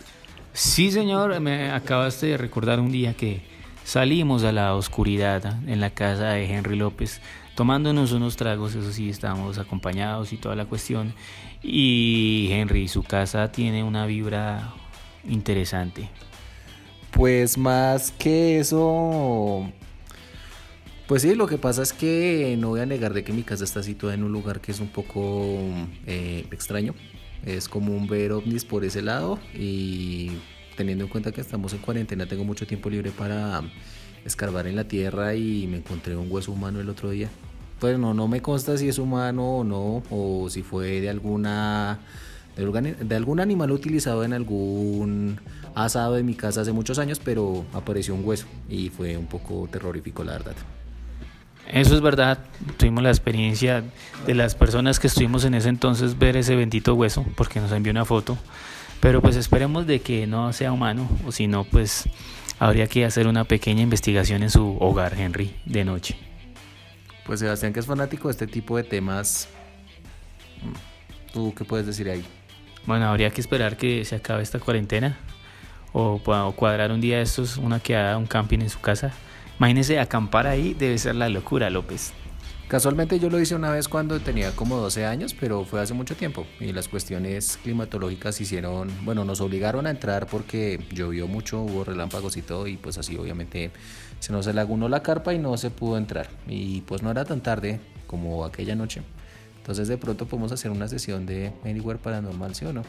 Sí, 0.54 0.90
señor, 0.90 1.38
me 1.40 1.70
acabaste 1.70 2.28
de 2.28 2.38
recordar 2.38 2.80
un 2.80 2.90
día 2.90 3.12
que 3.12 3.42
salimos 3.84 4.44
a 4.44 4.52
la 4.52 4.74
oscuridad 4.74 5.58
en 5.66 5.82
la 5.82 5.90
casa 5.90 6.30
de 6.30 6.46
Henry 6.46 6.76
López, 6.76 7.20
tomándonos 7.54 8.12
unos 8.12 8.36
tragos, 8.36 8.74
eso 8.74 8.90
sí, 8.90 9.10
estábamos 9.10 9.58
acompañados 9.58 10.32
y 10.32 10.38
toda 10.38 10.56
la 10.56 10.64
cuestión. 10.64 11.12
Y 11.62 12.48
Henry, 12.50 12.88
su 12.88 13.02
casa 13.02 13.52
tiene 13.52 13.84
una 13.84 14.06
vibra 14.06 14.72
interesante. 15.28 16.08
Pues 17.10 17.58
más 17.58 18.10
que 18.10 18.58
eso, 18.58 19.70
pues 21.06 21.22
sí, 21.22 21.34
lo 21.34 21.46
que 21.46 21.58
pasa 21.58 21.82
es 21.82 21.92
que 21.92 22.56
no 22.58 22.70
voy 22.70 22.80
a 22.80 22.86
negar 22.86 23.12
de 23.12 23.24
que 23.24 23.32
mi 23.32 23.42
casa 23.42 23.64
está 23.64 23.82
situada 23.82 24.14
en 24.14 24.22
un 24.24 24.32
lugar 24.32 24.60
que 24.60 24.72
es 24.72 24.80
un 24.80 24.88
poco 24.88 25.58
eh, 26.06 26.46
extraño. 26.50 26.94
Es 27.44 27.68
común 27.68 28.06
ver 28.06 28.32
ovnis 28.32 28.64
por 28.64 28.84
ese 28.84 29.02
lado 29.02 29.38
y 29.54 30.30
teniendo 30.76 31.04
en 31.04 31.10
cuenta 31.10 31.32
que 31.32 31.40
estamos 31.40 31.72
en 31.72 31.80
cuarentena 31.80 32.26
tengo 32.26 32.44
mucho 32.44 32.66
tiempo 32.66 32.88
libre 32.88 33.10
para 33.10 33.62
escarbar 34.24 34.66
en 34.66 34.76
la 34.76 34.84
tierra 34.84 35.34
y 35.34 35.66
me 35.66 35.78
encontré 35.78 36.16
un 36.16 36.30
hueso 36.30 36.52
humano 36.52 36.80
el 36.80 36.88
otro 36.88 37.10
día. 37.10 37.28
Pues 37.80 37.98
no, 37.98 38.14
no 38.14 38.28
me 38.28 38.40
consta 38.40 38.76
si 38.78 38.88
es 38.88 38.98
humano 38.98 39.58
o 39.58 39.64
no, 39.64 40.04
o 40.08 40.48
si 40.48 40.62
fue 40.62 41.00
de 41.00 41.10
alguna 41.10 41.98
de, 42.56 43.16
algún 43.16 43.40
animal 43.40 43.72
utilizado 43.72 44.24
en 44.24 44.32
algún 44.32 45.40
asado 45.74 46.14
de 46.14 46.22
mi 46.22 46.34
casa 46.34 46.60
hace 46.60 46.72
muchos 46.72 46.98
años, 46.98 47.20
pero 47.22 47.64
apareció 47.72 48.14
un 48.14 48.24
hueso 48.24 48.46
y 48.68 48.90
fue 48.90 49.16
un 49.16 49.26
poco 49.26 49.68
terrorífico 49.70 50.22
la 50.22 50.32
verdad. 50.32 50.54
Eso 51.68 51.94
es 51.94 52.00
verdad, 52.00 52.38
tuvimos 52.76 53.02
la 53.02 53.10
experiencia 53.10 53.84
de 54.26 54.34
las 54.34 54.54
personas 54.54 54.98
que 54.98 55.06
estuvimos 55.06 55.44
en 55.44 55.54
ese 55.54 55.68
entonces 55.68 56.18
ver 56.18 56.36
ese 56.36 56.56
bendito 56.56 56.94
hueso, 56.94 57.24
porque 57.36 57.60
nos 57.60 57.72
envió 57.72 57.92
una 57.92 58.04
foto, 58.04 58.36
pero 59.00 59.22
pues 59.22 59.36
esperemos 59.36 59.86
de 59.86 60.00
que 60.00 60.26
no 60.26 60.52
sea 60.52 60.72
humano, 60.72 61.08
o 61.26 61.32
si 61.32 61.46
no, 61.46 61.64
pues 61.64 62.08
habría 62.58 62.86
que 62.88 63.04
hacer 63.04 63.26
una 63.26 63.44
pequeña 63.44 63.82
investigación 63.82 64.42
en 64.42 64.50
su 64.50 64.76
hogar, 64.80 65.14
Henry, 65.18 65.56
de 65.64 65.84
noche. 65.84 66.16
Pues 67.24 67.40
Sebastián, 67.40 67.72
que 67.72 67.80
es 67.80 67.86
fanático 67.86 68.28
de 68.28 68.32
este 68.32 68.46
tipo 68.46 68.76
de 68.76 68.82
temas, 68.82 69.48
¿tú 71.32 71.54
qué 71.56 71.64
puedes 71.64 71.86
decir 71.86 72.10
ahí? 72.10 72.24
Bueno, 72.84 73.06
habría 73.08 73.30
que 73.30 73.40
esperar 73.40 73.76
que 73.76 74.04
se 74.04 74.16
acabe 74.16 74.42
esta 74.42 74.58
cuarentena 74.58 75.16
o, 75.92 76.20
o 76.24 76.52
cuadrar 76.52 76.90
un 76.90 77.00
día 77.00 77.18
de 77.18 77.22
estos, 77.22 77.56
una 77.56 77.78
que 77.80 77.96
haga 77.96 78.18
un 78.18 78.26
camping 78.26 78.58
en 78.60 78.70
su 78.70 78.80
casa 78.80 79.12
Imagínese 79.58 80.00
acampar 80.00 80.46
ahí, 80.46 80.74
debe 80.74 80.98
ser 80.98 81.14
la 81.14 81.28
locura, 81.28 81.70
López. 81.70 82.12
Casualmente 82.72 83.20
yo 83.20 83.28
lo 83.28 83.38
hice 83.38 83.54
una 83.54 83.70
vez 83.70 83.86
cuando 83.86 84.18
tenía 84.20 84.56
como 84.56 84.78
12 84.78 85.04
años, 85.04 85.36
pero 85.38 85.66
fue 85.66 85.82
hace 85.82 85.92
mucho 85.92 86.16
tiempo 86.16 86.46
y 86.58 86.72
las 86.72 86.88
cuestiones 86.88 87.58
climatológicas 87.62 88.40
hicieron, 88.40 88.90
bueno, 89.04 89.26
nos 89.26 89.42
obligaron 89.42 89.86
a 89.86 89.90
entrar 89.90 90.26
porque 90.26 90.82
llovió 90.90 91.26
mucho, 91.26 91.60
hubo 91.60 91.84
relámpagos 91.84 92.38
y 92.38 92.42
todo 92.42 92.66
y 92.66 92.78
pues 92.78 92.96
así 92.96 93.14
obviamente 93.18 93.72
se 94.20 94.32
nos 94.32 94.46
lagunó 94.46 94.88
la 94.88 95.02
carpa 95.02 95.34
y 95.34 95.38
no 95.38 95.54
se 95.58 95.68
pudo 95.68 95.98
entrar 95.98 96.30
y 96.48 96.80
pues 96.80 97.02
no 97.02 97.10
era 97.10 97.26
tan 97.26 97.42
tarde 97.42 97.78
como 98.06 98.42
aquella 98.46 98.74
noche. 98.74 99.02
Entonces 99.58 99.86
de 99.86 99.98
pronto 99.98 100.24
podemos 100.24 100.50
hacer 100.50 100.70
una 100.70 100.88
sesión 100.88 101.26
de 101.26 101.52
Anywhere 101.66 101.98
Paranormal, 101.98 102.54
¿sí 102.54 102.64
o 102.64 102.72
no? 102.72 102.84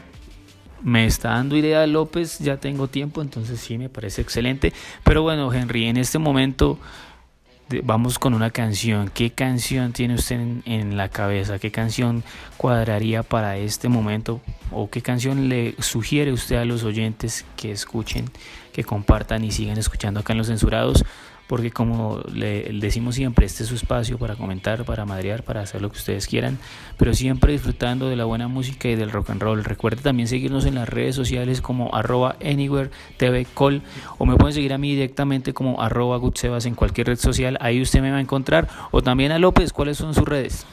Me 0.84 1.06
está 1.06 1.30
dando 1.30 1.56
idea 1.56 1.86
López, 1.86 2.38
ya 2.38 2.58
tengo 2.58 2.88
tiempo, 2.88 3.22
entonces 3.22 3.58
sí 3.58 3.78
me 3.78 3.88
parece 3.88 4.20
excelente. 4.20 4.72
Pero 5.02 5.22
bueno, 5.22 5.52
Henry, 5.52 5.86
en 5.86 5.96
este 5.96 6.18
momento 6.18 6.78
vamos 7.82 8.18
con 8.18 8.34
una 8.34 8.50
canción. 8.50 9.10
¿Qué 9.12 9.30
canción 9.30 9.92
tiene 9.92 10.14
usted 10.14 10.38
en, 10.66 10.96
la 10.96 11.08
cabeza? 11.08 11.58
¿Qué 11.58 11.70
canción 11.70 12.22
cuadraría 12.58 13.22
para 13.22 13.56
este 13.56 13.88
momento? 13.88 14.42
¿O 14.70 14.90
qué 14.90 15.00
canción 15.00 15.48
le 15.48 15.74
sugiere 15.78 16.32
usted 16.32 16.56
a 16.56 16.66
los 16.66 16.84
oyentes 16.84 17.46
que 17.56 17.72
escuchen, 17.72 18.26
que 18.74 18.84
compartan 18.84 19.42
y 19.42 19.52
sigan 19.52 19.78
escuchando 19.78 20.20
acá 20.20 20.34
en 20.34 20.38
Los 20.38 20.48
Censurados? 20.48 21.02
Porque 21.46 21.70
como 21.70 22.20
le 22.32 22.64
decimos 22.72 23.14
siempre, 23.14 23.46
este 23.46 23.64
es 23.64 23.68
su 23.68 23.74
espacio 23.74 24.18
para 24.18 24.36
comentar, 24.36 24.84
para 24.84 25.04
madrear, 25.04 25.42
para 25.42 25.60
hacer 25.60 25.82
lo 25.82 25.90
que 25.90 25.98
ustedes 25.98 26.26
quieran, 26.26 26.58
pero 26.96 27.14
siempre 27.14 27.52
disfrutando 27.52 28.08
de 28.08 28.16
la 28.16 28.24
buena 28.24 28.48
música 28.48 28.88
y 28.88 28.96
del 28.96 29.10
rock 29.10 29.30
and 29.30 29.42
roll. 29.42 29.64
Recuerde 29.64 30.02
también 30.02 30.28
seguirnos 30.28 30.64
en 30.66 30.74
las 30.74 30.88
redes 30.88 31.14
sociales 31.14 31.60
como 31.60 31.94
arroba 31.94 32.36
anywhere 32.44 32.90
o 34.18 34.26
me 34.26 34.36
pueden 34.36 34.54
seguir 34.54 34.72
a 34.72 34.78
mí 34.78 34.92
directamente 34.94 35.52
como 35.52 35.80
arroba 35.82 36.16
gutsebas 36.16 36.66
en 36.66 36.74
cualquier 36.74 37.08
red 37.08 37.18
social, 37.18 37.58
ahí 37.60 37.80
usted 37.80 38.00
me 38.00 38.10
va 38.10 38.18
a 38.18 38.20
encontrar, 38.20 38.68
o 38.90 39.02
también 39.02 39.32
a 39.32 39.38
López, 39.38 39.72
¿cuáles 39.72 39.98
son 39.98 40.14
sus 40.14 40.24
redes? 40.24 40.66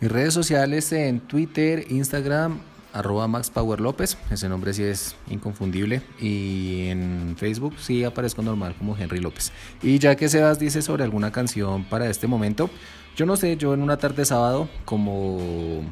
Mis 0.00 0.10
redes 0.10 0.32
sociales 0.32 0.92
en 0.92 1.20
Twitter, 1.20 1.84
Instagram, 1.90 2.60
arroba 2.92 3.28
Max 3.28 3.50
Power 3.50 3.80
López, 3.80 4.16
ese 4.30 4.48
nombre 4.48 4.72
sí 4.72 4.82
es 4.82 5.14
inconfundible. 5.28 6.02
Y 6.20 6.88
en 6.88 7.34
Facebook 7.36 7.74
sí 7.78 8.04
aparezco 8.04 8.42
normal 8.42 8.74
como 8.78 8.96
Henry 8.96 9.20
López. 9.20 9.52
Y 9.82 9.98
ya 9.98 10.16
que 10.16 10.28
Sebas 10.28 10.58
dice 10.58 10.82
sobre 10.82 11.04
alguna 11.04 11.32
canción 11.32 11.84
para 11.84 12.08
este 12.08 12.26
momento, 12.26 12.70
yo 13.16 13.26
no 13.26 13.36
sé, 13.36 13.56
yo 13.56 13.74
en 13.74 13.82
una 13.82 13.96
tarde 13.96 14.24
sábado, 14.24 14.68
como, 14.84 15.82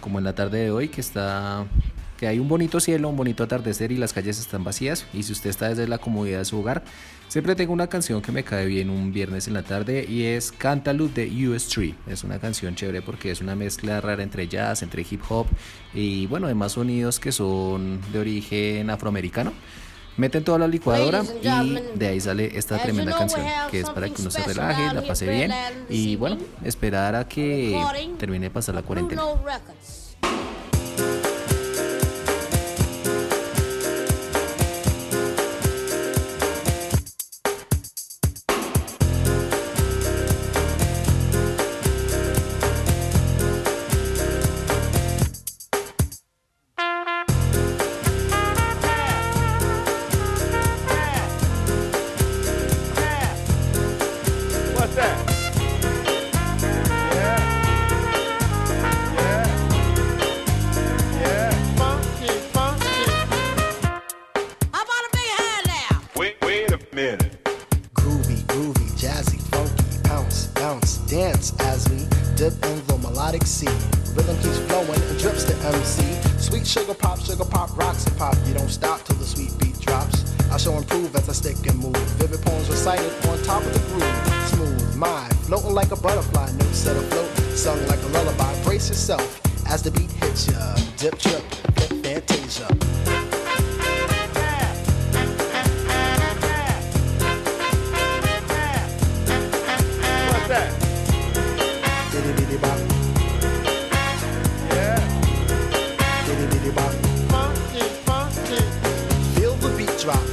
como 0.00 0.18
en 0.18 0.24
la 0.24 0.34
tarde 0.34 0.58
de 0.58 0.70
hoy, 0.70 0.88
que 0.88 1.00
está 1.00 1.66
que 2.20 2.26
hay 2.26 2.38
un 2.38 2.48
bonito 2.48 2.80
cielo, 2.80 3.08
un 3.08 3.16
bonito 3.16 3.42
atardecer 3.42 3.92
y 3.92 3.96
las 3.96 4.12
calles 4.12 4.38
están 4.38 4.62
vacías. 4.62 5.06
Y 5.14 5.22
si 5.22 5.32
usted 5.32 5.48
está 5.48 5.70
desde 5.70 5.88
la 5.88 5.96
comodidad 5.96 6.40
de 6.40 6.44
su 6.44 6.58
hogar, 6.58 6.84
siempre 7.30 7.54
tengo 7.54 7.72
una 7.72 7.86
canción 7.86 8.20
que 8.20 8.32
me 8.32 8.42
cae 8.42 8.66
bien 8.66 8.90
un 8.90 9.12
viernes 9.12 9.46
en 9.46 9.54
la 9.54 9.62
tarde 9.62 10.04
y 10.06 10.24
es 10.24 10.50
Cantaloupe 10.50 11.26
de 11.26 11.48
US 11.48 11.68
3 11.68 11.94
Es 12.08 12.24
una 12.24 12.40
canción 12.40 12.74
chévere 12.74 13.02
porque 13.02 13.30
es 13.30 13.40
una 13.40 13.54
mezcla 13.54 14.00
rara 14.00 14.24
entre 14.24 14.48
jazz, 14.48 14.82
entre 14.82 15.06
hip 15.08 15.22
hop 15.28 15.46
y 15.94 16.26
bueno, 16.26 16.46
además 16.46 16.72
sonidos 16.72 17.20
que 17.20 17.30
son 17.30 18.00
de 18.12 18.18
origen 18.18 18.90
afroamericano. 18.90 19.52
Meten 20.16 20.42
toda 20.42 20.58
la 20.58 20.66
licuadora 20.66 21.22
y 21.40 21.98
de 21.98 22.08
ahí 22.08 22.20
sale 22.20 22.58
esta 22.58 22.78
tremenda 22.82 23.16
canción 23.16 23.46
que 23.70 23.80
es 23.80 23.88
para 23.88 24.08
que 24.08 24.20
uno 24.20 24.30
se 24.30 24.42
relaje, 24.42 24.92
la 24.92 25.02
pase 25.02 25.30
bien 25.30 25.52
y 25.88 26.16
bueno, 26.16 26.36
esperar 26.64 27.14
a 27.14 27.28
que 27.28 27.80
termine 28.18 28.46
de 28.46 28.50
pasar 28.50 28.74
la 28.74 28.82
cuarentena. 28.82 29.22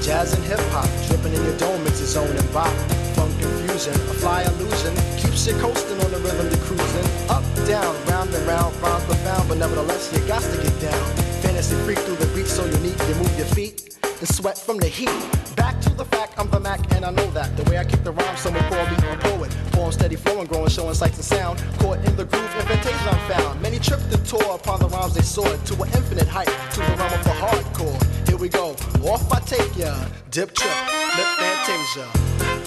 Jazz 0.07 0.33
and 0.33 0.43
hip 0.45 0.61
hop, 0.71 0.87
dripping 1.09 1.33
in 1.33 1.43
your 1.43 1.57
dome, 1.57 1.85
it's 1.85 1.99
its 1.99 2.15
own 2.15 2.33
and 2.33 2.53
bop. 2.53 2.71
Funk 3.13 3.29
infusion, 3.43 3.93
a 3.93 4.15
fly 4.23 4.41
illusion, 4.43 4.95
keeps 5.17 5.45
you 5.45 5.53
coasting 5.55 5.99
on 5.99 6.09
the 6.11 6.19
rhythm 6.19 6.49
to 6.49 6.57
cruising. 6.63 7.29
Up, 7.29 7.43
down, 7.67 7.93
round 8.05 8.33
and 8.33 8.47
round, 8.47 8.73
rhymes 8.81 9.03
profound, 9.03 9.49
but 9.49 9.57
nevertheless 9.57 10.13
you 10.13 10.25
got 10.25 10.41
to 10.41 10.63
get 10.63 10.79
down. 10.79 11.15
Fantasy 11.43 11.75
freak 11.83 11.99
through 11.99 12.15
the 12.15 12.27
beat, 12.27 12.47
so 12.47 12.63
unique, 12.63 12.97
you 13.09 13.15
move 13.15 13.37
your 13.37 13.47
feet 13.47 13.86
the 14.19 14.25
sweat 14.25 14.57
from 14.57 14.77
the 14.77 14.87
heat. 14.87 15.09
Back 15.55 15.79
to 15.81 15.89
the 15.89 16.05
fact, 16.05 16.33
I'm 16.37 16.49
the 16.49 16.59
Mac, 16.59 16.79
and 16.93 17.05
I 17.05 17.11
know 17.11 17.29
that. 17.31 17.55
The 17.55 17.63
way 17.69 17.77
I 17.77 17.83
kick 17.83 18.03
the 18.03 18.11
rhyme, 18.11 18.37
someone 18.37 18.63
call 18.63 18.85
me 18.87 18.95
a 18.95 19.17
poet. 19.17 19.53
Form 19.73 19.91
steady 19.91 20.15
flowing, 20.15 20.47
growing, 20.47 20.69
showing 20.69 20.93
sights 20.93 21.17
and 21.17 21.25
sound. 21.25 21.63
Caught 21.79 21.99
in 22.05 22.15
the 22.15 22.25
groove, 22.25 22.55
invitation 22.59 23.07
I'm 23.07 23.31
found. 23.31 23.61
Many 23.61 23.79
tripped 23.79 24.13
and 24.13 24.25
tore 24.25 24.55
upon 24.55 24.79
the 24.79 24.89
rhymes 24.89 25.13
they 25.13 25.21
soared 25.21 25.63
to 25.65 25.73
an 25.83 25.89
infinite 25.93 26.27
height, 26.27 26.47
to 26.73 26.79
the 26.79 26.95
realm 26.97 27.13
of 27.13 27.23
the 27.23 27.35
hardcore. 27.41 28.27
Here 28.27 28.37
we 28.37 28.49
go, 28.49 28.71
off 29.03 29.31
I 29.31 29.39
take 29.41 29.77
ya, 29.77 29.93
dip 30.31 30.53
trip, 30.53 30.75
lip 31.17 31.27
fantasia. 31.37 32.66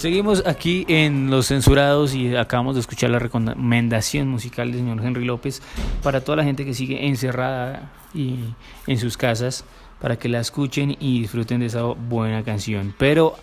Seguimos 0.00 0.46
aquí 0.46 0.86
en 0.88 1.28
Los 1.30 1.48
Censurados 1.48 2.14
y 2.14 2.34
acabamos 2.34 2.74
de 2.74 2.80
escuchar 2.80 3.10
la 3.10 3.18
recomendación 3.18 4.28
musical 4.28 4.72
del 4.72 4.80
señor 4.80 5.04
Henry 5.04 5.26
López 5.26 5.60
para 6.02 6.22
toda 6.22 6.36
la 6.36 6.44
gente 6.44 6.64
que 6.64 6.72
sigue 6.72 7.06
encerrada 7.06 7.92
y 8.14 8.36
en 8.86 8.98
sus 8.98 9.18
casas 9.18 9.62
para 10.00 10.18
que 10.18 10.30
la 10.30 10.40
escuchen 10.40 10.96
y 10.98 11.20
disfruten 11.20 11.60
de 11.60 11.66
esa 11.66 11.82
buena 11.82 12.42
canción. 12.44 12.94
Pero 12.96 13.34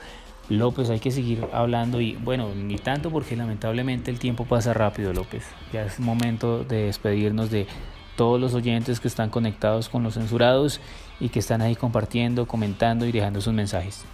López, 0.50 0.90
hay 0.90 1.00
que 1.00 1.12
seguir 1.12 1.46
hablando 1.54 2.02
y 2.02 2.16
bueno, 2.16 2.50
ni 2.56 2.78
tanto 2.78 3.12
porque 3.12 3.36
lamentablemente 3.36 4.10
el 4.10 4.18
tiempo 4.18 4.46
pasa 4.46 4.74
rápido, 4.74 5.14
López. 5.14 5.44
Ya 5.72 5.84
es 5.84 6.00
momento 6.00 6.64
de 6.64 6.86
despedirnos 6.86 7.52
de 7.52 7.68
todos 8.16 8.42
los 8.42 8.56
oyentes 8.56 9.00
que 9.00 9.08
están 9.08 9.30
conectados 9.30 9.90
con 9.90 10.02
los 10.02 10.16
censurados 10.16 10.82
y 11.20 11.30
que 11.30 11.38
están 11.38 11.62
ahí 11.62 11.76
compartiendo, 11.76 12.48
comentando 12.48 13.06
y 13.06 13.12
dejando 13.12 13.42
sus 13.42 13.54
mensajes. 13.54 14.08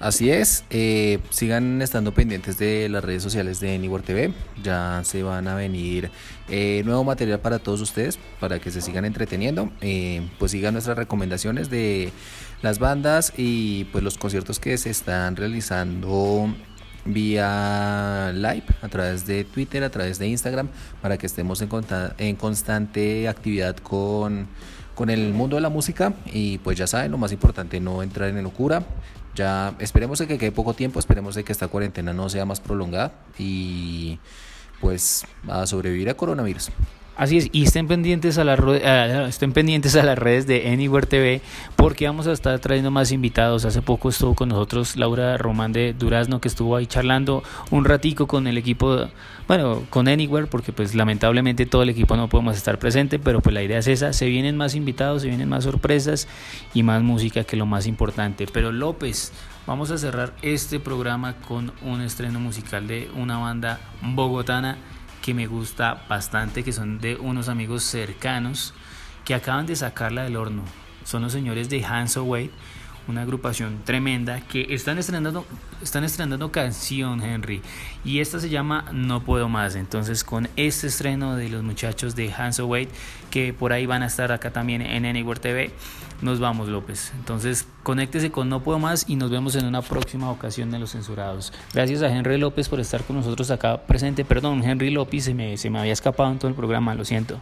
Así 0.00 0.30
es, 0.30 0.64
eh, 0.70 1.18
sigan 1.30 1.82
estando 1.82 2.14
pendientes 2.14 2.56
de 2.56 2.88
las 2.88 3.02
redes 3.02 3.20
sociales 3.20 3.58
de 3.58 3.74
Anywhere 3.74 4.04
TV, 4.04 4.32
ya 4.62 5.00
se 5.02 5.24
van 5.24 5.48
a 5.48 5.56
venir 5.56 6.12
eh, 6.48 6.82
nuevo 6.84 7.02
material 7.02 7.40
para 7.40 7.58
todos 7.58 7.80
ustedes, 7.80 8.16
para 8.38 8.60
que 8.60 8.70
se 8.70 8.80
sigan 8.80 9.04
entreteniendo, 9.04 9.72
eh, 9.80 10.24
pues 10.38 10.52
sigan 10.52 10.74
nuestras 10.74 10.96
recomendaciones 10.96 11.68
de 11.68 12.12
las 12.62 12.78
bandas 12.78 13.32
y 13.36 13.86
pues 13.86 14.04
los 14.04 14.18
conciertos 14.18 14.60
que 14.60 14.78
se 14.78 14.90
están 14.90 15.34
realizando 15.34 16.54
vía 17.04 18.30
live 18.32 18.66
a 18.82 18.88
través 18.88 19.26
de 19.26 19.42
Twitter, 19.42 19.82
a 19.82 19.90
través 19.90 20.20
de 20.20 20.28
Instagram, 20.28 20.68
para 21.02 21.18
que 21.18 21.26
estemos 21.26 21.60
en, 21.60 21.68
en 22.18 22.36
constante 22.36 23.26
actividad 23.26 23.76
con, 23.78 24.46
con 24.94 25.10
el 25.10 25.32
mundo 25.32 25.56
de 25.56 25.62
la 25.62 25.70
música. 25.70 26.12
Y 26.32 26.58
pues 26.58 26.78
ya 26.78 26.86
saben, 26.86 27.10
lo 27.10 27.18
más 27.18 27.32
importante, 27.32 27.80
no 27.80 28.02
entrar 28.02 28.28
en 28.28 28.42
locura. 28.42 28.84
Ya 29.38 29.76
esperemos 29.78 30.18
de 30.18 30.26
que 30.26 30.36
quede 30.36 30.50
poco 30.50 30.74
tiempo, 30.74 30.98
esperemos 30.98 31.36
de 31.36 31.44
que 31.44 31.52
esta 31.52 31.68
cuarentena 31.68 32.12
no 32.12 32.28
sea 32.28 32.44
más 32.44 32.58
prolongada 32.58 33.12
y 33.38 34.18
pues 34.80 35.24
a 35.46 35.64
sobrevivir 35.64 36.10
a 36.10 36.14
coronavirus. 36.14 36.70
Así 37.18 37.36
es, 37.36 37.48
y 37.50 37.64
estén 37.64 37.88
pendientes 37.88 38.38
a, 38.38 38.44
la 38.44 38.52
a- 38.54 39.26
estén 39.28 39.52
pendientes 39.52 39.96
a 39.96 40.04
las 40.04 40.16
redes 40.16 40.46
de 40.46 40.70
Anywhere 40.70 41.04
TV 41.04 41.42
porque 41.74 42.06
vamos 42.06 42.28
a 42.28 42.32
estar 42.32 42.56
trayendo 42.60 42.92
más 42.92 43.10
invitados. 43.10 43.64
Hace 43.64 43.82
poco 43.82 44.08
estuvo 44.08 44.36
con 44.36 44.50
nosotros 44.50 44.94
Laura 44.94 45.36
Román 45.36 45.72
de 45.72 45.94
Durazno 45.94 46.40
que 46.40 46.46
estuvo 46.46 46.76
ahí 46.76 46.86
charlando 46.86 47.42
un 47.72 47.84
ratico 47.84 48.28
con 48.28 48.46
el 48.46 48.56
equipo, 48.56 49.08
bueno, 49.48 49.82
con 49.90 50.06
Anywhere 50.06 50.46
porque 50.46 50.72
pues 50.72 50.94
lamentablemente 50.94 51.66
todo 51.66 51.82
el 51.82 51.88
equipo 51.88 52.16
no 52.16 52.28
podemos 52.28 52.56
estar 52.56 52.78
presente, 52.78 53.18
pero 53.18 53.40
pues 53.40 53.52
la 53.52 53.64
idea 53.64 53.78
es 53.80 53.88
esa, 53.88 54.12
se 54.12 54.26
vienen 54.26 54.56
más 54.56 54.76
invitados, 54.76 55.22
se 55.22 55.28
vienen 55.28 55.48
más 55.48 55.64
sorpresas 55.64 56.28
y 56.72 56.84
más 56.84 57.02
música 57.02 57.42
que 57.42 57.56
lo 57.56 57.66
más 57.66 57.88
importante. 57.88 58.46
Pero 58.52 58.70
López, 58.70 59.32
vamos 59.66 59.90
a 59.90 59.98
cerrar 59.98 60.34
este 60.42 60.78
programa 60.78 61.34
con 61.48 61.72
un 61.82 62.00
estreno 62.00 62.38
musical 62.38 62.86
de 62.86 63.10
una 63.16 63.38
banda 63.38 63.80
bogotana 64.02 64.78
que 65.22 65.34
me 65.34 65.46
gusta 65.46 66.04
bastante, 66.08 66.64
que 66.64 66.72
son 66.72 67.00
de 67.00 67.16
unos 67.16 67.48
amigos 67.48 67.82
cercanos 67.82 68.74
que 69.24 69.34
acaban 69.34 69.66
de 69.66 69.76
sacarla 69.76 70.22
del 70.22 70.36
horno. 70.36 70.62
Son 71.04 71.22
los 71.22 71.32
señores 71.32 71.68
de 71.68 71.84
Hands 71.84 72.16
Away, 72.16 72.50
una 73.08 73.22
agrupación 73.22 73.80
tremenda 73.84 74.40
que 74.42 74.66
están 74.74 74.98
estrenando, 74.98 75.46
están 75.82 76.04
estrenando 76.04 76.52
canción, 76.52 77.22
Henry, 77.22 77.62
y 78.04 78.20
esta 78.20 78.38
se 78.38 78.50
llama 78.50 78.84
No 78.92 79.24
Puedo 79.24 79.48
Más. 79.48 79.74
Entonces, 79.74 80.22
con 80.22 80.48
este 80.56 80.86
estreno 80.86 81.34
de 81.34 81.48
los 81.48 81.62
muchachos 81.62 82.14
de 82.14 82.32
Hands 82.32 82.60
Away, 82.60 82.88
que 83.30 83.52
por 83.52 83.72
ahí 83.72 83.86
van 83.86 84.02
a 84.02 84.06
estar 84.06 84.30
acá 84.30 84.52
también 84.52 84.82
en 84.82 85.06
Anywhere 85.06 85.40
TV, 85.40 85.70
nos 86.20 86.40
vamos, 86.40 86.68
López. 86.68 87.12
Entonces, 87.16 87.66
conéctese 87.82 88.30
con 88.30 88.48
No 88.48 88.62
Puedo 88.62 88.78
Más 88.78 89.08
y 89.08 89.16
nos 89.16 89.30
vemos 89.30 89.54
en 89.56 89.64
una 89.64 89.82
próxima 89.82 90.30
ocasión 90.30 90.70
de 90.70 90.78
Los 90.78 90.92
Censurados. 90.92 91.52
Gracias 91.72 92.02
a 92.02 92.08
Henry 92.08 92.38
López 92.38 92.68
por 92.68 92.80
estar 92.80 93.02
con 93.04 93.16
nosotros 93.16 93.50
acá 93.50 93.78
presente. 93.86 94.24
Perdón, 94.24 94.62
Henry 94.62 94.90
López, 94.90 95.24
se 95.24 95.34
me, 95.34 95.56
se 95.56 95.70
me 95.70 95.78
había 95.78 95.92
escapado 95.92 96.30
en 96.30 96.38
todo 96.38 96.48
el 96.48 96.54
programa, 96.54 96.94
lo 96.94 97.04
siento. 97.04 97.40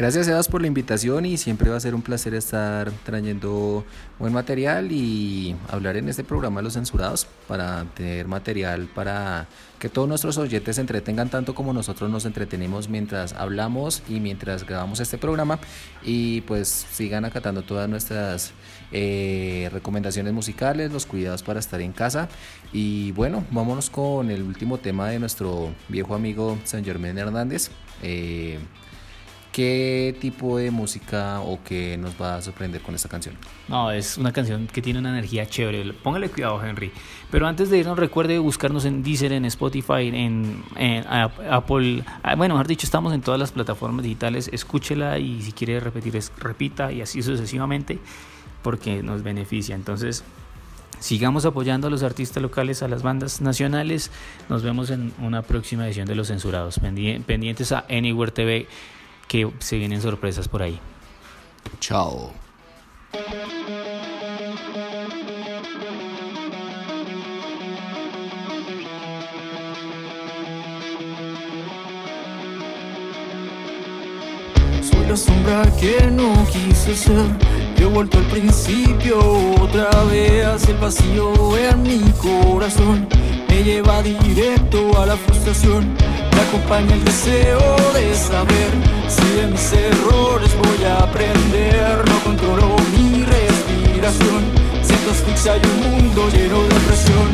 Gracias 0.00 0.24
Sebas 0.24 0.48
por 0.48 0.62
la 0.62 0.66
invitación 0.66 1.26
y 1.26 1.36
siempre 1.36 1.68
va 1.68 1.76
a 1.76 1.80
ser 1.80 1.94
un 1.94 2.00
placer 2.00 2.32
estar 2.32 2.90
trayendo 3.04 3.84
buen 4.18 4.32
material 4.32 4.92
y 4.92 5.54
hablar 5.68 5.98
en 5.98 6.08
este 6.08 6.24
programa 6.24 6.60
de 6.60 6.64
los 6.64 6.72
censurados 6.72 7.26
para 7.46 7.84
tener 7.94 8.26
material 8.26 8.88
para 8.94 9.46
que 9.78 9.90
todos 9.90 10.08
nuestros 10.08 10.38
oyentes 10.38 10.76
se 10.76 10.80
entretengan 10.80 11.28
tanto 11.28 11.54
como 11.54 11.74
nosotros 11.74 12.08
nos 12.08 12.24
entretenemos 12.24 12.88
mientras 12.88 13.34
hablamos 13.34 14.02
y 14.08 14.20
mientras 14.20 14.66
grabamos 14.66 15.00
este 15.00 15.18
programa 15.18 15.58
y 16.02 16.40
pues 16.40 16.68
sigan 16.70 17.26
acatando 17.26 17.60
todas 17.60 17.86
nuestras 17.86 18.52
eh, 18.92 19.68
recomendaciones 19.70 20.32
musicales, 20.32 20.90
los 20.90 21.04
cuidados 21.04 21.42
para 21.42 21.60
estar 21.60 21.82
en 21.82 21.92
casa 21.92 22.30
y 22.72 23.12
bueno, 23.12 23.44
vámonos 23.50 23.90
con 23.90 24.30
el 24.30 24.44
último 24.44 24.78
tema 24.78 25.10
de 25.10 25.18
nuestro 25.18 25.74
viejo 25.90 26.14
amigo 26.14 26.58
San 26.64 26.86
Germán 26.86 27.18
Hernández. 27.18 27.70
Eh, 28.02 28.58
¿Qué 29.60 30.16
tipo 30.18 30.56
de 30.56 30.70
música 30.70 31.40
o 31.42 31.58
qué 31.62 31.98
nos 31.98 32.14
va 32.18 32.36
a 32.36 32.40
sorprender 32.40 32.80
con 32.80 32.94
esta 32.94 33.10
canción? 33.10 33.34
No, 33.68 33.90
es 33.90 34.16
una 34.16 34.32
canción 34.32 34.66
que 34.66 34.80
tiene 34.80 35.00
una 35.00 35.10
energía 35.10 35.44
chévere. 35.44 35.92
Póngale 35.92 36.30
cuidado, 36.30 36.64
Henry. 36.64 36.90
Pero 37.30 37.46
antes 37.46 37.68
de 37.68 37.76
irnos, 37.76 37.98
recuerde 37.98 38.38
buscarnos 38.38 38.86
en 38.86 39.02
Deezer, 39.02 39.32
en 39.34 39.44
Spotify, 39.44 40.08
en, 40.14 40.64
en 40.76 41.06
Ap- 41.06 41.38
Apple. 41.50 42.04
ah, 42.22 42.36
Bueno, 42.36 42.54
mejor 42.54 42.68
dicho, 42.68 42.86
estamos 42.86 43.12
en 43.12 43.20
todas 43.20 43.38
las 43.38 43.52
plataformas 43.52 44.02
digitales. 44.02 44.48
Escúchela 44.50 45.18
y 45.18 45.42
si 45.42 45.52
quiere 45.52 45.78
repetir, 45.78 46.18
repita 46.38 46.90
y 46.90 47.02
así 47.02 47.20
sucesivamente, 47.22 47.98
porque 48.62 49.02
nos 49.02 49.22
beneficia. 49.22 49.74
Entonces, 49.74 50.24
Sigamos 51.00 51.46
apoyando 51.46 51.86
a 51.86 51.90
los 51.90 52.02
artistas 52.02 52.42
locales, 52.42 52.82
a 52.82 52.88
las 52.88 53.02
bandas 53.02 53.40
nacionales. 53.40 54.10
Nos 54.50 54.62
vemos 54.62 54.90
en 54.90 55.14
una 55.18 55.40
próxima 55.40 55.86
edición 55.86 56.06
de 56.06 56.14
Los 56.14 56.28
Censurados. 56.28 56.78
Pendientes 56.78 57.72
a 57.72 57.86
Anywhere 57.88 58.32
TV 58.32 58.66
que 59.30 59.48
se 59.60 59.76
vienen 59.76 60.02
sorpresas 60.02 60.48
por 60.48 60.60
ahí. 60.60 60.80
Chao. 61.78 62.32
Soy 74.82 75.06
la 75.08 75.16
sombra 75.16 75.62
que 75.78 76.10
no 76.10 76.44
quise 76.50 76.96
ser 76.96 77.24
He 77.76 77.84
vuelto 77.84 78.18
al 78.18 78.24
principio 78.24 79.16
otra 79.60 79.90
vez 80.10 80.68
el 80.68 80.76
vacío 80.78 81.56
en 81.56 81.82
mi 81.82 82.00
corazón 82.18 83.06
me 83.48 83.62
lleva 83.62 84.02
directo 84.02 85.00
a 85.00 85.06
la 85.06 85.16
frustración. 85.16 85.99
Acompaña 86.50 86.94
el 86.94 87.04
deseo 87.04 87.76
de 87.94 88.12
saber 88.12 88.72
si 89.06 89.22
de 89.36 89.46
mis 89.46 89.72
errores 89.72 90.50
voy 90.56 90.84
a 90.84 90.96
aprender. 91.04 92.02
No 92.08 92.18
controlo 92.24 92.74
mi 92.90 93.22
respiración, 93.22 94.42
siento 94.82 95.12
asfixia 95.12 95.56
y 95.58 95.60
un 95.64 95.78
mundo 95.92 96.28
lleno 96.28 96.60
de 96.64 96.74
presión. 96.88 97.28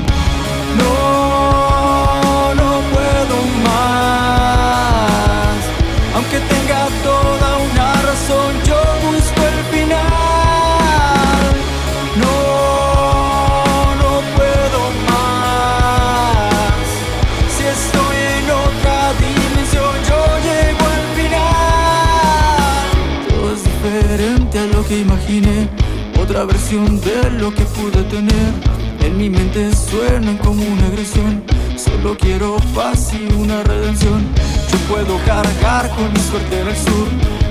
No, 0.76 2.54
no 2.56 2.82
puedo 2.92 3.36
más, 3.64 5.60
aunque 6.14 6.38
tenga 6.52 6.86
toda 7.02 7.56
una 7.56 7.88
razón, 8.02 8.52
de 26.68 27.30
lo 27.38 27.54
que 27.54 27.62
pude 27.62 28.02
tener. 28.10 28.52
En 29.00 29.16
mi 29.16 29.30
mente 29.30 29.70
suenan 29.72 30.36
como 30.38 30.64
una 30.64 30.86
agresión, 30.88 31.44
solo 31.76 32.16
quiero 32.18 32.56
paz 32.74 33.12
y 33.14 33.32
una 33.34 33.62
redención. 33.62 34.26
Yo 34.72 34.78
puedo 34.88 35.16
cargar 35.24 35.88
con 35.90 36.12
mi 36.12 36.18
suerte 36.18 36.60
en 36.60 36.76
sur, 36.76 37.06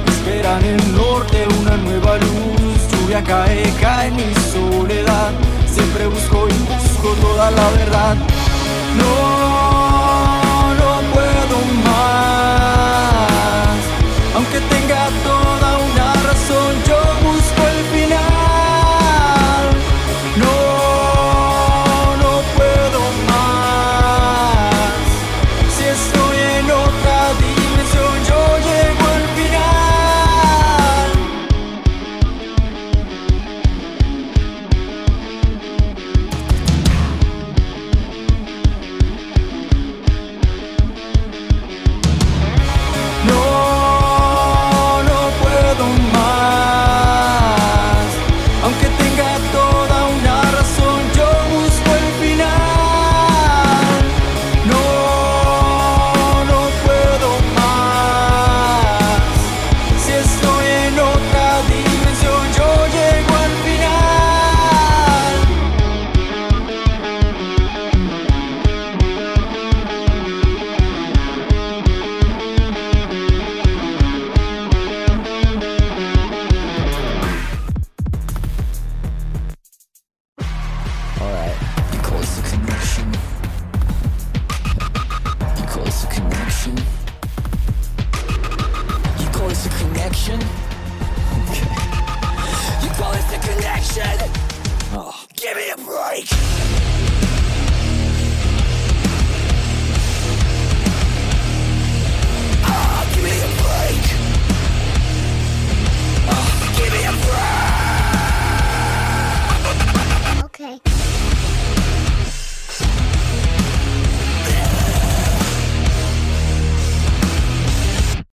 espera 0.05 0.59
en 0.59 0.65
el 0.65 0.95
norte 0.97 1.47
una 1.61 1.77
nueva 1.77 2.17
luz. 2.17 2.81
Lluvia 2.91 3.23
cae, 3.23 3.73
cae 3.79 4.11
mi 4.11 4.33
soledad, 4.51 5.31
siempre 5.65 6.07
busco 6.07 6.49
y 6.49 6.73
busco 6.73 7.15
toda 7.21 7.51
la 7.51 7.69
verdad. 7.69 8.17
No 8.97 9.74